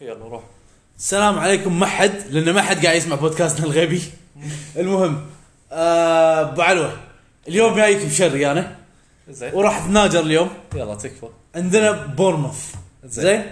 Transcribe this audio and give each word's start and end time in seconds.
يلا 0.00 0.24
روح. 0.28 0.42
السلام 0.98 1.38
عليكم 1.38 1.80
ما 1.80 1.86
حد 1.86 2.22
لأن 2.30 2.54
ما 2.54 2.62
حد 2.62 2.86
قاعد 2.86 2.96
يسمع 2.96 3.16
بودكاستنا 3.16 3.66
الغبي. 3.66 4.02
المهم 4.76 5.26
آه، 5.72 6.40
أبو 6.40 6.62
علوة 6.62 6.92
اليوم 7.48 7.74
جايك 7.76 8.06
بشري 8.06 8.50
أنا. 8.50 8.76
زين. 9.30 9.54
وراح 9.54 9.84
أتناجر 9.84 10.20
اليوم. 10.20 10.50
يلا 10.74 10.94
تكفى. 10.94 11.28
عندنا 11.54 11.92
بورنموث 11.92 12.74
زين. 13.04 13.24
زين؟ 13.24 13.44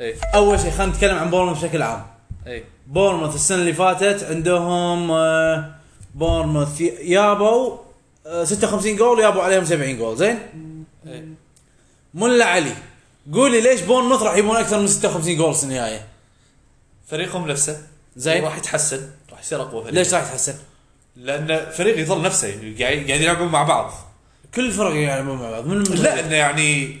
اي 0.00 0.14
أول 0.34 0.60
شيء 0.60 0.70
خلينا 0.70 0.92
نتكلم 0.92 1.18
عن 1.18 1.30
بورنموث 1.30 1.58
بشكل 1.58 1.82
عام. 1.82 2.06
اي 2.46 2.64
بورنموث 2.86 3.34
السنة 3.34 3.58
اللي 3.58 3.72
فاتت 3.72 4.24
عندهم 4.24 5.10
آه، 5.10 5.74
بورنموث 6.14 6.80
يابوا 6.80 7.78
آه، 8.26 8.44
56 8.44 8.96
جول 8.96 9.18
ويابوا 9.18 9.42
عليهم 9.42 9.64
70 9.64 9.96
جول. 9.98 10.16
زين؟ 10.16 10.38
اي 11.06 11.28
ملا 12.14 12.44
علي. 12.44 12.72
قول 13.34 13.52
لي 13.52 13.60
ليش 13.60 13.80
بورنموث 13.80 14.22
راح 14.22 14.36
يبون 14.36 14.56
أكثر 14.56 14.80
من 14.80 14.86
56 14.86 15.36
جول 15.36 15.50
السنة 15.50 15.70
الجايه 15.70 16.06
فريقهم 17.06 17.48
نفسه. 17.48 17.82
زين. 18.16 18.44
راح 18.44 18.56
يتحسن. 18.58 19.10
راح 19.30 19.40
يصير 19.40 19.62
أقوى 19.62 19.82
فريق. 19.82 19.94
ليش 19.94 20.14
راح 20.14 20.22
يتحسن؟ 20.22 20.54
لأن 21.16 21.70
فريق 21.70 21.98
يظل 21.98 22.22
نفسه. 22.22 22.48
قاعد 22.80 22.96
قاعد 23.06 23.20
يلعبون 23.20 23.48
مع 23.48 23.62
بعض. 23.62 23.92
كل 24.54 24.66
الفرق 24.66 24.94
يلعبون 24.94 25.38
مع 25.38 25.50
بعض. 25.50 25.66
من 25.66 25.82
لا 25.82 26.20
انه 26.20 26.34
يعني 26.34 26.98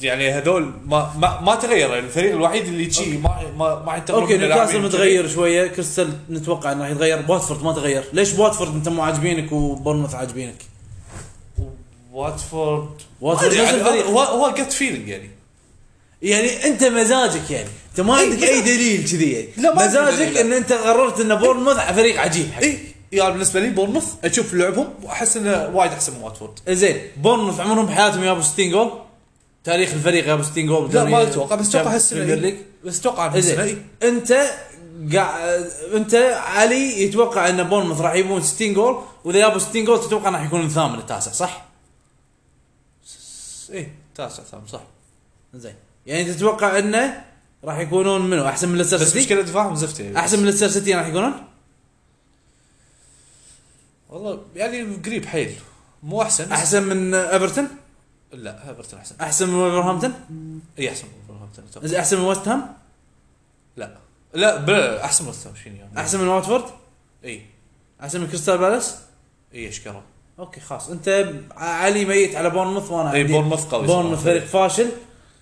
يعني 0.00 0.30
هذول 0.30 0.72
ما 0.84 1.12
ما, 1.18 1.40
ما 1.40 1.54
تغير. 1.54 1.98
الفريق 1.98 2.32
الوحيد 2.34 2.66
اللي 2.66 2.90
شي 2.90 3.18
ما 3.18 3.42
ما 3.56 3.82
ما 3.84 4.02
okay 4.10 4.36
نيوكاسل 4.36 4.82
متغير 4.82 5.28
شوية. 5.28 5.66
كريستال 5.66 6.18
نتوقع 6.30 6.72
إنه 6.72 6.82
راح 6.82 6.90
يتغير. 6.90 7.24
واتفورد 7.28 7.62
ما 7.62 7.72
تغير. 7.72 8.04
ليش 8.12 8.34
واتفورد 8.34 8.74
أنت 8.74 8.88
مو 8.88 9.02
عاجبينك 9.02 9.52
وبورنموث 9.52 10.14
عاجبينك؟ 10.14 10.62
واتفورد 12.12 12.88
واتفورد 13.20 13.54
نفس 13.54 13.56
يعني 13.56 13.76
الفريق. 13.76 14.06
هو 14.06 14.20
هو 14.20 14.50
gut 14.50 14.72
feeling 14.72 15.08
يعني. 15.08 15.35
يعني 16.26 16.66
انت 16.66 16.84
مزاجك 16.84 17.50
يعني. 17.50 17.68
انت 17.90 18.00
ما 18.00 18.14
عندك 18.14 18.42
أي 18.42 18.60
دليل 18.60 19.04
كذي 19.04 19.32
يعني. 19.32 19.48
لا، 19.56 19.74
ما 19.74 19.86
مزاجك. 19.86 20.36
إن 20.36 20.52
أنت 20.52 20.72
قررت 20.72 21.20
إن 21.20 21.34
بورنموث 21.34 21.76
فريق 21.76 22.20
عجيب. 22.20 22.52
حق 22.52 22.62
اي 22.62 22.78
يعني 23.12 23.32
بالنسبة 23.32 23.60
لي 23.60 23.70
بورنموث 23.70 24.04
أشوف 24.24 24.54
لعبهم 24.54 24.88
وأحس 25.02 25.36
إنه 25.36 25.70
وايد 25.74 25.92
أحسن 25.92 26.14
من 26.14 26.22
واتفورد. 26.22 26.58
زين 26.68 27.00
بورنموث 27.16 27.60
عمرهم 27.60 27.86
بحياتهم 27.86 28.24
يابوا 28.24 28.42
60 28.42 28.70
جول؟ 28.70 28.90
تاريخ 29.64 29.92
الفريق 29.92 30.28
يابوا 30.28 30.44
60 30.44 30.66
جول 30.66 30.90
لا 30.94 31.04
ما 31.04 31.22
أتوقع 31.22 31.56
بس 31.56 31.68
أتوقع 31.68 31.94
هالسنه 31.94 32.18
Premier 32.18 32.36
إي. 32.36 32.40
League 32.40 32.54
بس 32.84 33.00
أتوقع 33.00 33.26
هالسنه 33.26 33.64
زين 33.64 33.84
اي 34.02 34.08
أنت 34.08 34.32
قاعد 35.14 35.70
أنت 35.94 36.14
علي 36.46 37.02
يتوقع 37.02 37.48
إن 37.48 37.62
بورنموث 37.62 38.00
راح 38.00 38.14
يبون 38.14 38.42
60 38.42 38.74
جول 38.74 39.02
وإذا 39.24 39.38
جابوا 39.38 39.58
60 39.58 39.84
جول 39.84 40.00
تتوقع 40.00 40.30
راح 40.30 40.44
يكون 40.44 40.66
الثامن 40.66 40.98
التاسع 40.98 41.32
صح؟ 41.32 41.64
اي 43.72 43.88
تاسع 44.14 44.42
ثامن 44.42 44.66
صح. 44.66 44.82
زين. 45.54 45.74
يعني 46.06 46.34
تتوقع 46.34 46.78
انه 46.78 47.24
راح 47.64 47.78
يكونون 47.78 48.30
منو 48.30 48.48
أحسن 48.48 48.68
من 48.68 48.78
ليستر 48.78 48.96
بس 48.96 49.02
سيتي؟ 49.02 49.18
مشكلة 49.18 49.42
دفاعهم 49.42 49.74
زفت 49.74 50.00
يعني 50.00 50.18
أحسن 50.18 50.38
من 50.38 50.44
ليستر 50.46 50.68
سيتي 50.68 50.94
راح 50.94 51.06
يكونون؟ 51.06 51.32
والله 54.08 54.42
يعني 54.56 54.96
قريب 54.96 55.26
حيل 55.26 55.54
مو 56.02 56.22
أحسن 56.22 56.52
أحسن 56.52 56.82
من 56.82 57.14
إيفرتون؟ 57.14 57.68
لا 58.32 58.68
إيفرتون 58.68 58.98
أحسن 58.98 59.14
أحسن 59.20 59.48
من 59.48 59.54
ولفرهامبتون؟ 59.54 60.14
إي 60.78 60.90
أحسن 60.90 61.04
من 61.06 61.12
ولفرهامبتون. 61.28 61.88
زين 61.88 61.98
أحسن 61.98 62.18
من 62.18 62.24
ويست 62.24 62.48
هام؟ 62.48 62.74
لا 63.76 63.98
لا 64.34 64.56
بلا 64.56 65.04
أحسن 65.04 65.24
من 65.24 65.30
الثلاثين 65.30 65.76
يعني 65.76 66.00
أحسن 66.00 66.20
من 66.20 66.28
واتفورد؟ 66.28 66.64
إي 67.24 67.42
أحسن 68.02 68.20
من 68.20 68.26
كريستال 68.26 68.58
بالاس؟ 68.58 68.96
إي 69.54 69.68
اشكره 69.68 70.02
okay 70.38 70.60
خلاص 70.60 70.88
أنت 70.90 71.32
علي 71.56 72.04
ميت 72.04 72.36
على 72.36 72.50
بورنموث 72.50 72.90
وأنا 72.90 73.12
إي 73.12 73.24
بورنموث 73.24 73.64
قوي 73.64 73.86
بورنموث. 73.86 74.22
فريق 74.22 74.44
فاشل 74.44 74.88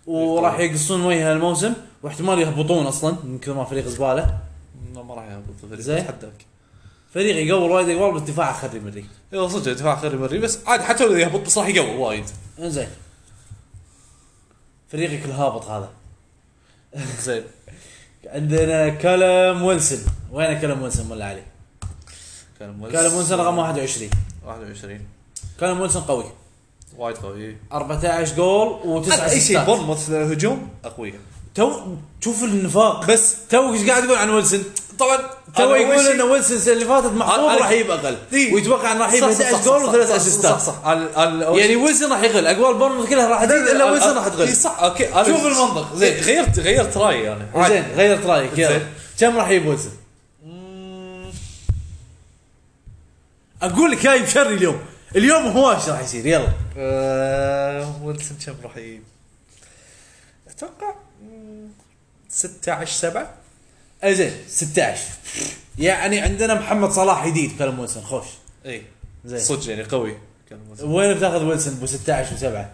وراح. 0.07 0.59
يقصون 0.59 1.01
وجه 1.01 1.33
الموسم. 1.33 1.75
واحتمال 2.03 2.39
يهبطون 2.39 2.87
أصلا 2.87 3.17
من 3.25 3.39
كثر 3.39 3.55
ما 3.55 3.65
فريق 3.65 3.87
زبالة. 3.87 4.39
ما 4.95 5.03
ما 5.03 5.15
راح 5.15 5.25
يهبط 5.25 5.65
الفريق 5.65 5.81
زين. 5.81 5.97
اتحداك 5.97 6.47
فريق 7.15 7.47
يقول 7.47 7.71
وايد 7.71 7.89
يقول 7.89 8.15
بس 8.15 8.21
دفاعه 8.21 8.53
خري 8.53 8.81
مري. 8.81 9.05
اي 9.33 9.49
صدق 9.49 9.73
دفاع 9.73 9.97
خري 9.97 10.19
مري 10.19 10.39
بس 10.39 10.59
عادي 10.67 10.83
حتى 10.83 11.05
لو 11.05 11.17
يهبط 11.17 11.41
بس 11.41 11.59
راح 11.59 11.69
يقوي 11.69 11.97
وايد. 11.97 12.25
إنزين. 12.59 12.89
فريقك 14.89 15.25
الهابط 15.25 15.65
هذا. 15.67 15.89
زين. 17.21 17.43
عندنا 18.35 18.89
كالم 18.89 19.63
ويلسون. 19.63 19.99
وين 20.33 20.61
كالم 20.61 20.83
ويلسون 20.83 21.11
ولا 21.11 21.25
علي؟ 21.25 21.43
كان 22.59 22.71
مولس 22.71 22.93
كالم 22.93 23.15
ويلسون 23.15 23.41
رقم 23.41 23.59
21 23.59 24.11
21 24.47 25.01
كالم 25.61 25.81
ويلسون 25.81 26.03
قوي. 26.03 26.25
وايد 26.99 27.17
قوي 27.17 27.57
14 27.73 28.35
جول 28.37 28.69
وتسع 28.85 29.31
اي 29.31 29.41
شيء 29.41 29.65
بورنموث 29.65 30.11
هجوم 30.11 30.69
اقوياء 30.85 31.15
تو 31.55 31.81
شوف 32.21 32.45
النفاق. 32.45 33.07
بس 33.07 33.35
تو 33.51 33.73
إيش 33.73 33.89
قاعد 33.91 34.05
يقول 34.05 34.19
عن 34.19 34.31
ويلسون؟ 34.31 34.65
طبعا 34.99 35.19
تو 35.57 35.75
يقول 35.75 36.07
إن 36.07 36.23
ويلسون 36.23 36.57
السنة 36.57 36.73
اللي 36.75 36.85
فاتت 36.85 37.07
محفوظ 37.07 37.49
أنا- 37.49 37.59
راح 37.61 37.71
يجيب 37.71 37.91
أقل. 37.91 38.17
ويتوقع 38.33 38.93
انه 38.93 39.01
راح 39.01 39.13
يجيب 39.13 39.31
صح، 39.31 39.39
صح، 39.39 39.45
11 39.45 39.57
صح، 39.59 39.65
جول 39.65 39.85
وثلاث 39.85 40.11
أسيستات. 40.11 40.53
صح 40.53 40.59
صح. 40.59 40.75
يعني 41.57 41.77
ويلسون 41.77 42.13
راح 42.13 42.23
يقل. 42.23 42.47
أجوال 42.47 42.75
بورنموث 42.79 43.09
كلها 43.09 43.29
راح 43.29 43.45
تزيد 43.45 43.69
إلا 43.69 43.85
ويلسون 43.91 44.15
راح 44.17 44.29
تقل 44.29 44.57
صح 44.57 44.79
okay 44.83 45.05
شوف 45.27 45.47
المنطق، 45.47 45.95
زين. 45.97 46.23
غيرت 46.23 46.59
غيرت 46.59 46.97
رأيي 46.97 47.33
أنا 47.33 47.47
عادي. 47.55 47.75
زين 47.75 47.85
غيرت 47.97 48.27
رأيك. 48.27 48.59
يلا. 48.59 48.81
كم 49.21 49.37
راح 49.37 49.49
يجيب 49.51 49.67
ويلسون؟ 49.67 49.93
أقول 53.63 53.91
لك 53.91 54.03
جاي 54.03 54.23
بشري 54.23 54.55
اليوم. 54.55 54.79
اليوم 55.17 55.43
هو 55.47 55.73
إيش 55.73 55.89
راح 55.89 56.01
يصير؟ 56.01 56.27
يلا. 56.27 56.49
آه، 56.79 58.03
ويلسون 58.03 58.37
كم 58.47 58.55
راح 58.63 58.77
يجيب؟ 58.77 59.03
أتوقع 60.49 60.95
مم، 61.23 61.69
16 62.29 62.87
7 62.93 63.35
زين 64.05 64.33
16 64.49 64.99
يعني 65.79 66.21
عندنا 66.21 66.55
محمد 66.55 66.91
صلاح 66.91 67.27
جديد 67.27 67.59
كالم 67.59 67.79
ويلسون 67.79 68.03
خوش. 68.03 68.25
إي. 68.67 68.83
زين. 69.25 69.41
صدق 69.41 69.71
يعني 69.71 69.83
قوي. 69.83 70.17
وين 70.83 71.15
بتاخذ 71.15 71.45
ويلسون؟ 71.45 71.75
ب 71.75 71.87
16 71.87 72.37
و7 72.37 72.65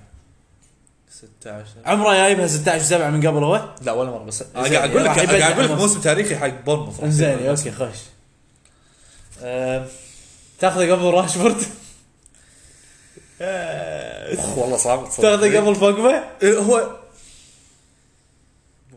16 1.14 1.64
عمره 1.84 2.12
جايبها 2.14 2.46
16 2.46 2.84
و7 2.98 3.02
من 3.02 3.26
قبل 3.26 3.44
هو؟ 3.44 3.74
لا 3.82 3.92
ولا 3.92 4.10
مرة 4.10 4.24
بس 4.24 4.42
قاعد 4.42 4.72
أقول 4.74 5.04
لك 5.04 5.10
قاعد 5.10 5.30
أقول 5.52 5.64
لك. 5.64 5.70
موسم 5.70 6.00
تاريخي 6.00 6.36
حق 6.36 6.48
بورنموث 6.64 7.00
راح 7.00 7.08
زين. 7.10 7.46
okay 7.48 7.72
خوش. 7.72 7.96
آم، 9.42 9.86
تاخذه 10.58 10.92
قبل 10.92 11.02
راشفورد؟ 11.04 11.56
والله 13.40 14.76
صعب. 14.76 15.08
تاخذه 15.10 15.58
قبل 15.58 15.74
بوجبا 15.74 16.24
إيه، 16.42 16.58
هو 16.58 16.96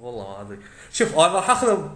والله 0.02 0.28
ما 0.28 0.42
أدري. 0.42 0.58
شوف 0.94 1.14
أنا 1.20 1.28
راح 1.28 1.50
أخذه 1.50 1.92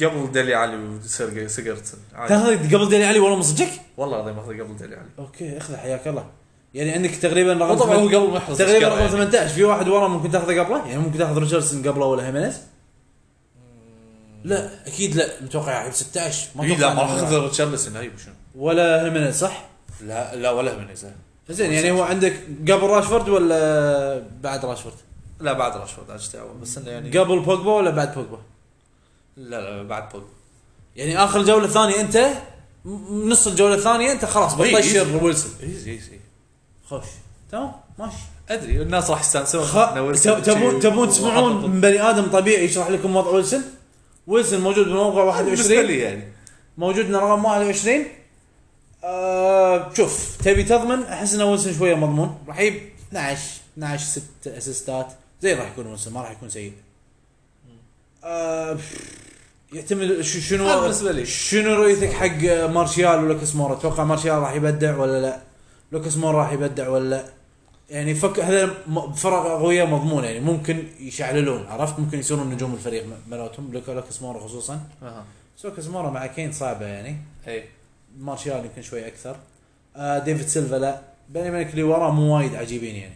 قبل 0.00 0.32
ديلي 0.32 0.54
علي 0.54 0.76
وسيرجي 0.76 1.48
سيجوردسون 1.48 2.00
عادي. 2.14 2.28
تاخذه 2.28 2.76
قبل 2.76 2.88
ديلي 2.88 3.04
علي 3.04 3.18
والله 3.18 3.36
من 3.36 3.42
صدقك؟ 3.42 3.72
والله 3.96 4.16
العظيم 4.16 4.38
أخذه 4.38 4.62
قبل 4.62 4.76
ديلي 4.76 4.96
علي. 4.96 5.08
okay 5.18 5.58
أخذه 5.58 5.76
حياك 5.76 6.08
الله. 6.08 6.26
يعني 6.74 6.90
عندك 6.90 7.10
تقريبا 7.10 7.52
رقم 7.52 7.70
وطبعا 7.70 7.96
هو 7.96 8.06
قبل 8.06 8.30
ما 8.30 8.36
يحصل 8.36 8.56
تقريبا 8.56 8.88
رقم 8.88 8.98
يعني. 8.98 9.10
18 9.10 9.48
في 9.48 9.64
واحد 9.64 9.88
ورا 9.88 10.08
ممكن 10.08 10.30
تاخذه 10.30 10.60
قبله؟ 10.60 10.86
يعني 10.88 10.98
ممكن 10.98 11.18
تاخذ 11.18 11.38
ريتشاردسون 11.38 11.88
قبله 11.88 12.06
ولا 12.06 12.26
هيمينيز 12.26 12.60
لا 14.44 14.86
أكيد 14.86 15.16
لا. 15.16 15.28
متوقع 15.42 15.80
يجيب 15.80 15.92
16 15.92 16.48
ما 16.56 16.64
إيه، 16.64 16.76
لا 16.76 16.94
ما 16.94 17.02
راح 17.02 17.10
اخذ 17.10 17.38
ريتشاردسون 17.38 17.96
هاي 17.96 18.10
شنو 18.24 18.34
ولا 18.54 19.04
هيمينيز 19.04 19.38
صح؟ 19.38 19.64
لا 20.00 20.34
لا 20.34 20.50
ولا 20.50 20.76
من 20.76 20.86
زين 21.48 21.72
يعني 21.72 21.90
هو 21.90 22.02
عندك 22.02 22.32
قبل 22.60 22.82
راشفورد 22.82 23.28
ولا 23.28 24.22
بعد 24.42 24.64
راشفورد؟ 24.64 24.94
لا 25.40 25.52
بعد 25.52 25.76
راشفورد 25.76 26.10
اجتاوى 26.10 26.50
بس 26.62 26.78
إنه 26.78 26.90
يعني 26.90 27.18
قبل 27.18 27.40
بوجبا 27.40 27.72
ولا 27.72 27.90
بعد 27.90 28.14
بوجبا؟ 28.14 28.38
لا 29.36 29.60
لا 29.60 29.82
بعد 29.82 30.08
بوجبا 30.12 30.22
يعني 30.96 31.24
آخر 31.24 31.42
جولة 31.42 31.68
ثانية 31.68 32.00
أنت 32.00 32.28
نص 33.10 33.46
الجولة 33.46 33.74
الثانية 33.74 34.12
أنت 34.12 34.24
خلاص 34.24 34.60
إي، 34.60 34.74
بتطشر 34.74 35.06
إي. 35.06 35.14
ويلسون. 35.24 35.52
easy 35.62 35.90
easy 35.90 36.18
خوش. 36.88 37.04
تمام؟ 37.52 37.72
ماشي. 37.98 38.16
أدري 38.48 38.82
الناس 38.82 39.10
راح 39.10 39.20
يستانسون 39.20 39.66
تبون 40.42 40.80
تبون 40.80 41.08
تسمعون 41.08 41.70
من 41.70 41.80
بني 41.80 42.02
آدم 42.10 42.30
طبيعي 42.30 42.64
يشرح 42.64 42.88
لكم 42.90 43.16
وضع 43.16 43.30
ويلسون؟ 43.30 43.62
ويلسون 44.26 44.60
موجود 44.60 44.88
بموقع 44.88 45.40
بالنسبة 45.40 45.74
21 45.74 45.86
لي 45.86 45.98
يعني. 45.98 46.32
موجود 46.78 47.04
لنا 47.04 47.18
رقم 47.18 47.44
21 47.44 48.04
آه 49.04 49.94
شوف 49.94 50.36
تبي 50.44 50.62
تضمن؟ 50.62 51.02
أحس 51.02 51.34
ان 51.34 51.42
ويلسون 51.42 51.74
شوية 51.74 51.94
مضمون. 51.94 52.38
راح 52.48 52.60
يجيب 52.60 52.82
12 53.08 53.60
12 53.78 54.04
ست 54.06 54.46
اسيستات 54.46 55.06
زي 55.42 55.54
راح 55.54 55.68
يكون 55.72 55.86
ويلسون 55.86 56.12
ما 56.12 56.20
راح 56.22 56.30
يكون 56.30 56.48
سيء. 56.48 56.72
آه 58.24 58.78
يعتمد 59.72 60.20
شنو 60.20 60.64
أنا 60.66 60.80
بالنسبة 60.80 61.12
لي. 61.12 61.26
شنو 61.26 61.74
رؤيتك 61.74 62.12
حق 62.12 62.66
مارشال 62.66 63.24
ولوكاس 63.24 63.56
مورا؟ 63.56 63.72
أتوقع 63.76 64.04
مارشال 64.04 64.38
راح 64.38 64.52
يبدع 64.54 64.96
ولا 64.96 65.20
لا؟ 65.20 65.40
لوكاس 65.92 66.16
مورا 66.16 66.38
راح 66.38 66.52
يبدع 66.52 66.88
ولا 66.88 67.08
لا؟ 67.10 67.24
يعني 67.90 68.14
فك 68.14 68.40
هذا 68.40 68.70
فرق 69.16 69.46
قوية 69.46 69.84
مضمون 69.84 70.24
يعني 70.24 70.40
ممكن 70.40 70.84
يشعللون 71.00 71.66
عرفت؟ 71.66 71.98
ممكن 71.98 72.18
يصيرون 72.18 72.50
نجوم 72.50 72.74
الفريق 72.74 73.04
مالتهم 73.28 73.72
لوكا- 73.72 73.90
لوكاس 73.90 74.22
مورا 74.22 74.40
خصوصا. 74.40 74.80
أها. 75.02 75.24
بس 75.58 75.64
لوكاس 75.64 75.86
مورا 75.86 76.10
مع 76.10 76.26
كين 76.26 76.52
صعبة 76.52 76.86
يعني. 76.86 77.16
اي 77.48 77.64
مارشال 78.18 78.64
يمكن 78.64 78.82
شوي 78.82 79.06
أكثر. 79.06 79.36
آه 79.96 80.18
ديفيد 80.18 80.48
سيلفا 80.48 80.76
لا. 80.76 81.00
بيني 81.28 81.50
وبينك 81.50 81.70
اللي 81.70 81.82
وراه 81.82 82.10
مو 82.10 82.36
وايد 82.36 82.54
عجيبين 82.54 82.96
يعني. 82.96 83.14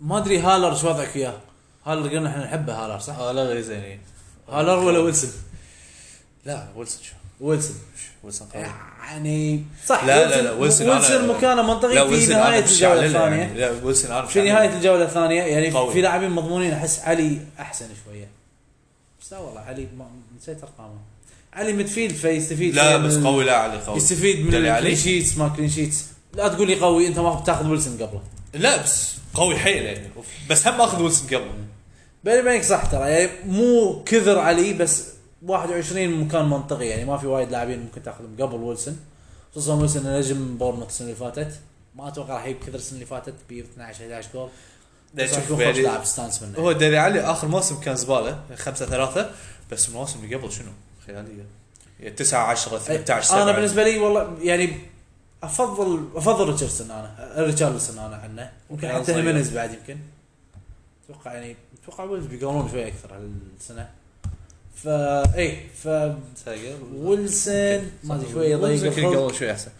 ما 0.00 0.18
أدري 0.18 0.38
هالر 0.38 0.74
شو 0.74 0.88
وضعك 0.88 1.16
وياه 1.16 1.38
هالر 1.86 2.08
قلنا 2.08 2.30
إحنا 2.30 2.44
نحبه 2.44 2.74
هالر 2.74 2.98
صح؟ 2.98 3.18
لا 3.18 3.42
غير 3.42 3.60
زين 3.60 3.80
إيه. 3.80 3.98
هالر 4.48 4.78
ولا 4.78 4.98
ويلسون؟ 4.98 5.30
لا 6.44 6.68
ويلسون 6.76 7.02
شو؟ 7.02 7.14
ويلسون. 7.40 7.76
ويلسون 8.22 8.48
قوي. 8.48 8.62
يعني 8.62 9.64
صح 9.86 10.04
لا 10.04 10.28
لا 10.28 10.42
لا 10.42 10.52
ويلسون 10.52 10.88
ويلسون 10.88 11.28
مكانه 11.28 11.62
منطقي 11.62 12.20
في 12.20 12.32
نهاية 12.32 12.64
الجولة 12.64 13.06
الثانية. 13.06 13.36
يعني. 13.36 13.58
لا 13.58 13.70
ويلسون 13.84 14.10
أنا 14.10 14.24
مش 14.24 14.32
في 14.32 14.42
نهاية 14.42 14.76
الجولة 14.76 15.04
الثانية 15.04 15.42
يعني 15.42 15.70
قوي. 15.70 15.92
في 15.92 16.00
لاعبين 16.00 16.30
مضمونين 16.30 16.72
أحس 16.72 16.98
علي 16.98 17.40
أحسن 17.58 17.86
شوية. 18.04 18.28
بس 19.20 19.32
لا 19.32 19.38
والله 19.38 19.60
علي 19.60 19.88
ما 19.98 20.06
نسيت 20.36 20.62
أرقامه. 20.62 20.98
علي 21.54 21.72
midfield 21.72 22.14
فيستفيد. 22.14 22.74
لا 22.74 22.96
بس 22.96 23.16
قوي 23.16 23.44
لا 23.44 23.56
علي 23.56 23.78
قوي. 23.78 23.96
يستفيد 23.96 24.46
من؟ 24.46 24.54
ال 24.54 24.61
clean 24.61 24.96
sheets 24.96 25.38
ما 25.38 25.48
clean 25.48 25.70
sheets. 25.70 26.04
لا 26.34 26.48
تقول 26.48 26.66
لي 26.66 26.80
قوي 26.80 27.06
انت 27.06 27.18
ما 27.18 27.34
بتاخذ 27.34 27.66
ويلسون 27.66 27.92
قبله. 27.92 28.22
لا 28.54 28.82
بس 28.82 29.14
قوي 29.34 29.56
حيل 29.58 29.82
يعني. 29.82 30.08
بس 30.50 30.66
هم 30.66 30.80
أخذ 30.80 31.02
ويلسون 31.02 31.26
قبل 31.26 31.50
بيني 32.24 32.40
وبينك 32.40 32.62
صح 32.62 32.86
ترى 32.86 33.10
يعني 33.10 33.30
مو 33.46 34.02
كثر 34.06 34.38
علي 34.38 34.72
بس 34.72 35.04
21 35.42 36.08
مكان 36.08 36.44
منطقي 36.44 36.86
يعني. 36.86 37.04
ما 37.04 37.16
في 37.16 37.26
وايد 37.26 37.50
لاعبين 37.50 37.78
ممكن 37.78 38.02
تاخذهم 38.02 38.36
قبل 38.40 38.54
ويلسون. 38.54 38.98
خصوصا 39.52 39.74
ويلسون 39.74 40.18
نجم 40.18 40.56
بورنموث 40.56 40.88
السنة 40.88 41.06
اللي 41.06 41.18
فاتت. 41.18 41.60
ما 41.94 42.08
أتوقع 42.08 42.34
راح 42.34 42.44
يجيب 42.46 42.58
كثر 42.66 42.74
السنة 42.74 42.94
اللي 42.94 43.06
فاتت 43.06 43.34
ب 43.50 43.52
12 43.52 44.04
11 44.04 44.28
جول. 44.34 44.48
يعني 45.16 45.82
لاعب 45.82 46.02
منه 46.42 46.58
هو 46.58 46.72
ديلي 46.72 46.98
علي 46.98 47.20
آخر 47.20 47.48
موسم 47.48 47.80
كان 47.80 47.96
زبالة 47.96 48.40
5 48.56 48.86
3 48.86 49.30
بس 49.72 49.88
الموسم 49.88 50.24
اللي 50.24 50.36
قبل 50.36 50.52
شنو؟ 50.52 50.70
خياليه 51.06 51.46
يعني 52.00 52.14
9 52.14 52.46
10 52.46 52.78
18 52.78 53.28
7 53.28 53.42
أنا 53.42 53.52
بالنسبة 53.52 53.84
لي 53.84 53.98
والله 53.98 54.38
يعني 54.42 54.78
أفضل 55.42 56.08
أفضل 56.14 56.48
ريتشارليسون 56.48 56.90
أنا 56.90 57.34
ريتشارليسون 57.36 57.98
أنا 57.98 58.16
عنه. 58.16 58.52
ممكن 58.70 58.88
حتى. 58.88 59.14
خيمينيز 59.14 59.50
بعد 59.50 59.74
يمكن. 59.74 59.98
أتوقع 61.04 61.34
يعني 61.34 61.56
أتوقع 61.82 62.04
ويلز 62.04 62.26
بيقولون 62.26 62.68
شوي 62.70 62.88
أكثر 62.88 63.16
هالسنه 63.16 63.90
فا 64.74 65.36
اي 65.36 65.66
ف 65.68 65.88
ويلسون 66.94 67.90
ما 68.04 68.14
أدري 68.14 68.32
شوي 68.32 68.46
يضيق 68.46 68.98
يمكن 68.98 69.34
شوي 69.34 69.52
أحسن. 69.52 69.70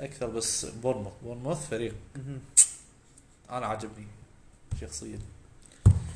أكثر 0.00 0.26
بس 0.26 0.66
بورنموث 0.66 1.12
بورنموث 1.22 1.68
فريق. 1.68 1.94
أنا 3.50 3.66
عجبني 3.66 4.06
شخصيا. 4.80 5.18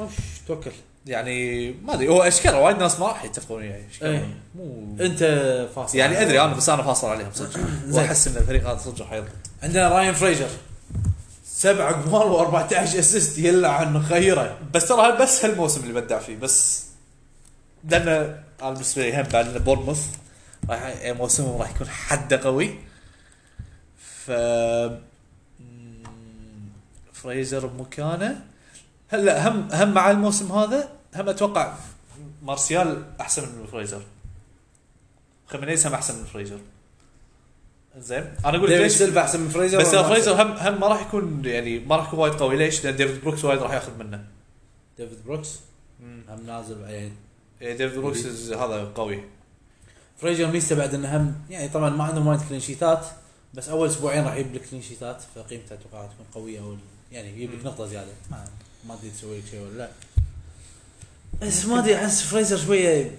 خوش 0.07 0.15
توكل. 0.47 0.71
يعني 1.07 1.71
ما 1.73 1.95
أدري 1.95 2.09
هو 2.09 2.23
اشكره 2.23 2.61
وايد 2.61 2.77
ناس 2.77 3.01
ما 3.01 3.07
راح 3.07 3.25
يتفقون 3.25 3.59
وياي 3.61 3.85
اشكره 3.91 4.09
إيه. 4.09 4.29
مو 4.55 4.97
أنت 5.01 5.23
فاصل 5.75 5.99
يعني 5.99 6.23
أدري 6.23 6.41
أنا 6.41 6.55
بس 6.55 6.69
أنا 6.69 6.83
فاصل 6.83 7.09
عليهم 7.09 7.31
صدق. 7.35 7.61
وأحس 7.93 8.29
إن 8.29 8.37
الفريق 8.37 8.69
هذا 8.69 8.79
صدق 8.79 9.01
راح 9.01 9.13
يضبط. 9.13 9.31
عندنا 9.63 9.89
راين 9.89 10.13
فريزر. 10.13 10.49
سبع 11.47 11.91
اجوال 11.91 12.53
و14 12.69 12.73
assist 12.73 13.39
يلعن 13.39 14.03
خيره. 14.03 14.59
بس 14.75 14.89
ترى 14.89 15.17
بس 15.17 15.45
هالموسم 15.45 15.83
اللي 15.83 16.01
بدع 16.01 16.19
فيه 16.19 16.37
بس 16.37 16.85
لأن 17.89 18.09
أنا 18.09 18.43
بالنسبة 18.73 19.03
لي 19.03 19.21
هم 19.21 19.23
بعد 19.23 19.49
إن 19.49 19.59
بورنموث 19.59 20.07
راح 20.71 20.83
يعني 20.83 21.19
موسمهم 21.19 21.61
راح 21.61 21.71
يكون 21.71 21.89
حده 21.89 22.41
قوي. 22.43 22.75
ف 24.27 24.31
فريزر 27.13 27.67
بمكانه 27.67 28.50
هلا 29.11 29.49
هم 29.49 29.69
هم 29.73 29.95
مع 29.95 30.11
الموسم 30.11 30.53
هذا 30.53 30.89
هم 31.15 31.29
أتوقع 31.29 31.75
مارشيال 32.43 33.05
أحسن 33.21 33.43
من 33.43 33.67
فريزر. 33.67 34.03
خيمينيز 35.47 35.87
هم 35.87 35.95
أحسن 35.95 36.19
من 36.19 36.25
فريزر. 36.25 36.59
زين 37.99 38.35
أنا 38.45 38.59
أقول 38.59 38.71
ليش؟ 38.71 38.93
سيلفا 38.93 39.21
أحسن 39.21 39.41
من 39.41 39.49
فريزر 39.49 39.79
بس 39.79 39.95
فريزر؟ 39.95 40.43
هم 40.43 40.53
هم 40.53 40.81
ما 40.81 40.87
راح 40.87 41.01
يكون 41.01 41.45
يعني 41.45 41.79
ما 41.79 41.97
راح 41.97 42.07
يكون 42.07 42.19
وايد 42.19 42.35
قوي. 42.35 42.57
ليش؟ 42.57 42.85
لأن 42.85 42.97
ديفيد 42.97 43.21
بروكس 43.21 43.45
وايد 43.45 43.63
راح 43.63 43.73
ياخذ 43.73 43.99
منه. 43.99 44.25
ديفيد 44.99 45.19
بروكس؟ 45.27 45.61
هم 46.03 46.47
نازل 46.47 46.81
يعني 46.81 47.13
إيه، 47.63 47.77
ديفيد 47.77 47.99
بروكس 47.99 48.27
هذا 48.53 48.93
قوي. 48.95 49.25
فريزر 50.19 50.47
ميزته 50.47 50.77
بعد 50.77 50.95
إنه 50.95 51.17
هم 51.17 51.35
يعني 51.51 51.69
طبعا 51.69 51.91
ما 51.91 52.05
عندهم 52.05 52.27
وايد 52.27 52.41
clean 52.49 52.61
sheet 52.61 52.99
ات 52.99 53.07
بس 53.55 53.69
أول 53.69 53.89
أسبوعين 53.89 54.25
راح 54.25 54.35
يجيب 54.35 54.55
لك 54.55 54.71
clean 54.71 54.83
sheet 54.83 55.16
ات 55.16 55.23
فقيمته 55.35 55.75
أتوقع 55.75 56.03
راح 56.03 56.13
تكون 56.13 56.27
قوية 56.35 56.61
أو 56.61 56.77
يعني 57.13 57.29
يجيب 57.29 57.55
لك. 57.55 57.67
نقطة 57.67 57.87
زيادة. 57.87 58.13
ما 58.31 58.45
ما 58.89 58.95
ادري 58.95 59.11
تسوي 59.11 59.39
لك 59.39 59.45
شيء 59.51 59.61
ولا 59.61 59.79
لا. 59.79 59.89
بس 61.43 61.65
ما 61.65 61.79
ادري 61.79 61.97
أحس 61.97 62.23
فريزر 62.23 62.57
شوية 62.59 63.11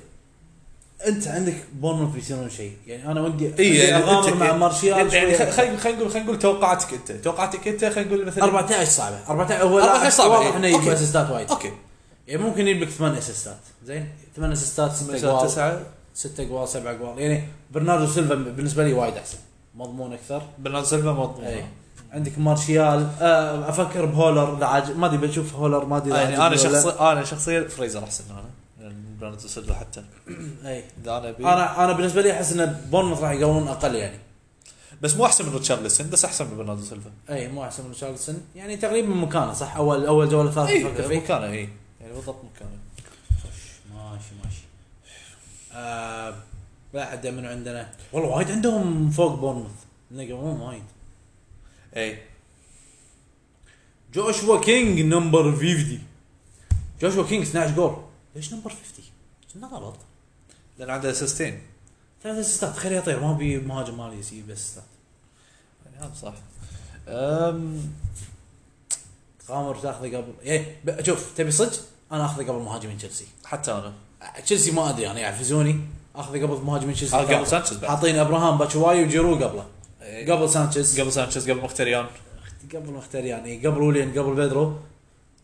أنت 1.07 1.27
عندك 1.27 1.55
بورنموث 1.73 2.13
بيصيرون 2.15 2.49
شيء. 2.49 2.73
يعني 2.87 3.11
أنا 3.11 3.21
ودي 3.21 3.53
اي 3.59 3.75
يعني 3.75 4.03
أغامر 4.03 4.29
أنت- 4.29 4.33
مع 4.33 4.55
مارشيال 4.55 4.97
يعني 4.97 5.09
شوية. 5.37 5.51
خلينا 5.51 5.77
خلينا 5.77 5.97
نقول 5.99 6.09
خلينا 6.11 6.25
نقول 6.25 6.39
توقعاتك 6.39 6.93
أنت. 6.93 7.11
توقعاتك 7.11 7.67
أنت 7.67 7.85
خلينا 7.85 8.09
نقول 8.09 8.25
مثلا 8.25 8.43
14 8.43 8.85
صعبة. 8.89 9.19
14 9.29 9.63
هو 9.63 9.79
14 9.79 9.99
لاعب 9.99 10.11
صعبة، 10.11 10.29
واضح 10.33 10.45
إيه. 10.45 10.55
إنه 10.57 10.67
يجيب. 10.67 10.89
assist 10.89 11.23
ات 11.23 11.29
وايد. 11.29 11.49
okay. 11.49 11.71
يعني 12.27 12.41
ممكن 12.43 12.67
يجيب 12.67 12.81
لك 12.83 12.89
ثمان 12.89 13.13
assist 13.15 13.47
ات. 13.47 13.57
زين؟ 13.85 14.09
ثمان 14.35 14.51
assist 14.51 14.85
ات 14.85 14.91
ست 14.91 15.09
اجوال 15.09 15.47
تسعة. 15.47 15.81
ست 16.15 16.39
اجوال 16.39 16.69
سبع 16.69 16.91
اجوال 16.91 17.19
يعني 17.19 17.43
برناردو 17.71 18.07
سيلفا 18.13 18.35
بالنسبة 18.35 18.83
لي 18.83 18.93
وايد 18.93 19.13
أحسن. 19.17 19.37
مضمون 19.75 20.13
أكثر. 20.13 20.41
برناردو 20.59 20.87
سيلفا 20.87 21.11
مضمون. 21.11 21.63
عندك 22.11 22.39
مارشيال 22.39 23.09
آه 23.21 23.69
أفكر 23.69 24.05
بهالر 24.05 24.57
لا 24.57 24.67
عاج... 24.67 24.91
ما 24.91 25.05
أدري 25.07 25.17
بشوف 25.27 25.55
هالر 25.55 25.85
ما 25.85 25.97
أدري 25.97 26.13
يعني 26.17 26.47
أنا 26.47 26.55
شخصيا 26.55 27.11
أنا 27.11 27.23
شخصيا 27.23 27.67
فريزر 27.67 28.03
أحسن 28.03 28.23
أنا 28.31 28.43
يعني 28.81 28.95
برناردو 29.19 29.47
سيلفا 29.47 29.73
حتى. 29.73 30.03
لا. 30.63 30.69
اي 30.69 30.83
أنا 31.05 31.29
ابي 31.29 31.43
أنا 31.43 31.83
أنا 31.83 31.91
بالنسبة 31.93 32.21
لي 32.21 32.31
أحس 32.31 32.53
إن 32.53 32.81
بورنموث 32.91 33.21
راح 33.21 33.31
يقولون 33.31 33.67
أقل 33.67 33.95
يعني. 33.95 34.17
بس 35.01 35.15
مو 35.15 35.25
أحسن 35.25 35.45
من 35.45 35.53
ريتشارليسون 35.53 36.09
بس 36.09 36.25
أحسن 36.25 36.45
من 36.45 36.57
برناردو 36.57 36.81
سيلفا. 36.81 37.09
اي 37.29 37.47
مو 37.47 37.63
أحسن 37.63 37.87
من 37.87 37.93
ريتشارليسون 37.93 38.41
يعني 38.55 38.77
تقريبا 38.77 39.07
مكانه 39.07 39.53
صح؟ 39.53 39.75
اول 39.75 40.05
أول 40.05 40.29
جولة 40.29 40.51
ثالثه 40.51 40.69
اي 40.69 41.17
مكانه 41.17 41.45
اي 41.45 41.69
يعني 42.01 42.13
بالضبط 42.13 42.41
مكانه. 42.55 42.71
ماشي 43.95 44.35
ماشي. 44.43 44.63
آه 45.73 46.33
بعد 46.93 47.27
من 47.27 47.45
عندنا؟ 47.45 47.89
والله 48.13 48.29
وايد 48.29 48.51
عندهم 48.51 49.09
فوق 49.09 49.35
بورنموث. 49.35 49.71
يقولون 50.11 50.59
وايد. 50.59 50.83
اي 51.97 52.19
جوشوا 54.13 54.61
كينج 54.61 54.99
number 54.99 55.51
50 55.51 55.99
جوشوا 57.01 57.27
كينج 57.27 57.45
12 57.47 57.75
جول 57.75 57.97
ليش 58.35 58.53
number 58.53 58.69
50 58.69 59.05
كنا 59.53 59.67
غلط 59.67 59.95
لأن 60.79 60.89
عنده 60.89 61.11
assist 61.11 61.49
ين 61.49 61.61
ثلاث 62.23 62.37
assist 62.37 62.71
ات 62.71 62.77
خليه 62.77 62.97
يطير 62.97 63.19
ما 63.19 63.33
بي 63.33 63.57
مهاجم 63.57 63.97
مالي 63.97 64.19
يجيب 64.19 64.49
assist 64.49 64.78
ات 64.78 64.83
يعني 65.85 66.05
هذا 66.05 66.13
صح. 66.21 66.33
أم... 67.07 67.93
تغامر 69.47 69.75
تاخذه 69.75 70.17
قبل 70.17 70.33
إيه 70.43 70.75
شوف 71.03 71.31
تبي 71.37 71.51
صدق؟ 71.51 71.79
أنا 72.11 72.25
أخذه 72.25 72.43
قبل 72.43 72.59
مهاجمين 72.59 72.97
تشيلسي 72.97 73.25
حتى 73.45 73.71
أنا. 73.71 73.93
تشيلسي 74.45 74.71
ما 74.71 74.89
أدري 74.89 75.11
أنا 75.11 75.19
يعفزوني 75.19 75.79
أخذه 76.15 76.43
قبل 76.43 76.61
مهاجمين 76.65 76.95
تشيلسي 76.95 77.17
قبل 77.17 77.47
سانشيز 77.47 77.85
حاطين 77.85 78.15
إبراهام 78.15 78.57
باتشواي 78.57 79.03
وجيرو 79.03 79.35
قبله. 79.35 79.65
قبل 80.11 80.49
سانشيز. 80.49 80.99
قبل 80.99 81.11
سانشيز 81.11 81.49
قبل 81.49 81.61
مختاريان. 81.61 82.05
قبل 82.75 82.91
مختاريان 82.91 83.43
إيه، 83.43 83.67
قبل 83.67 83.81
ويليان 83.81 84.19
قبل 84.19 84.35
بيدرو 84.35 84.77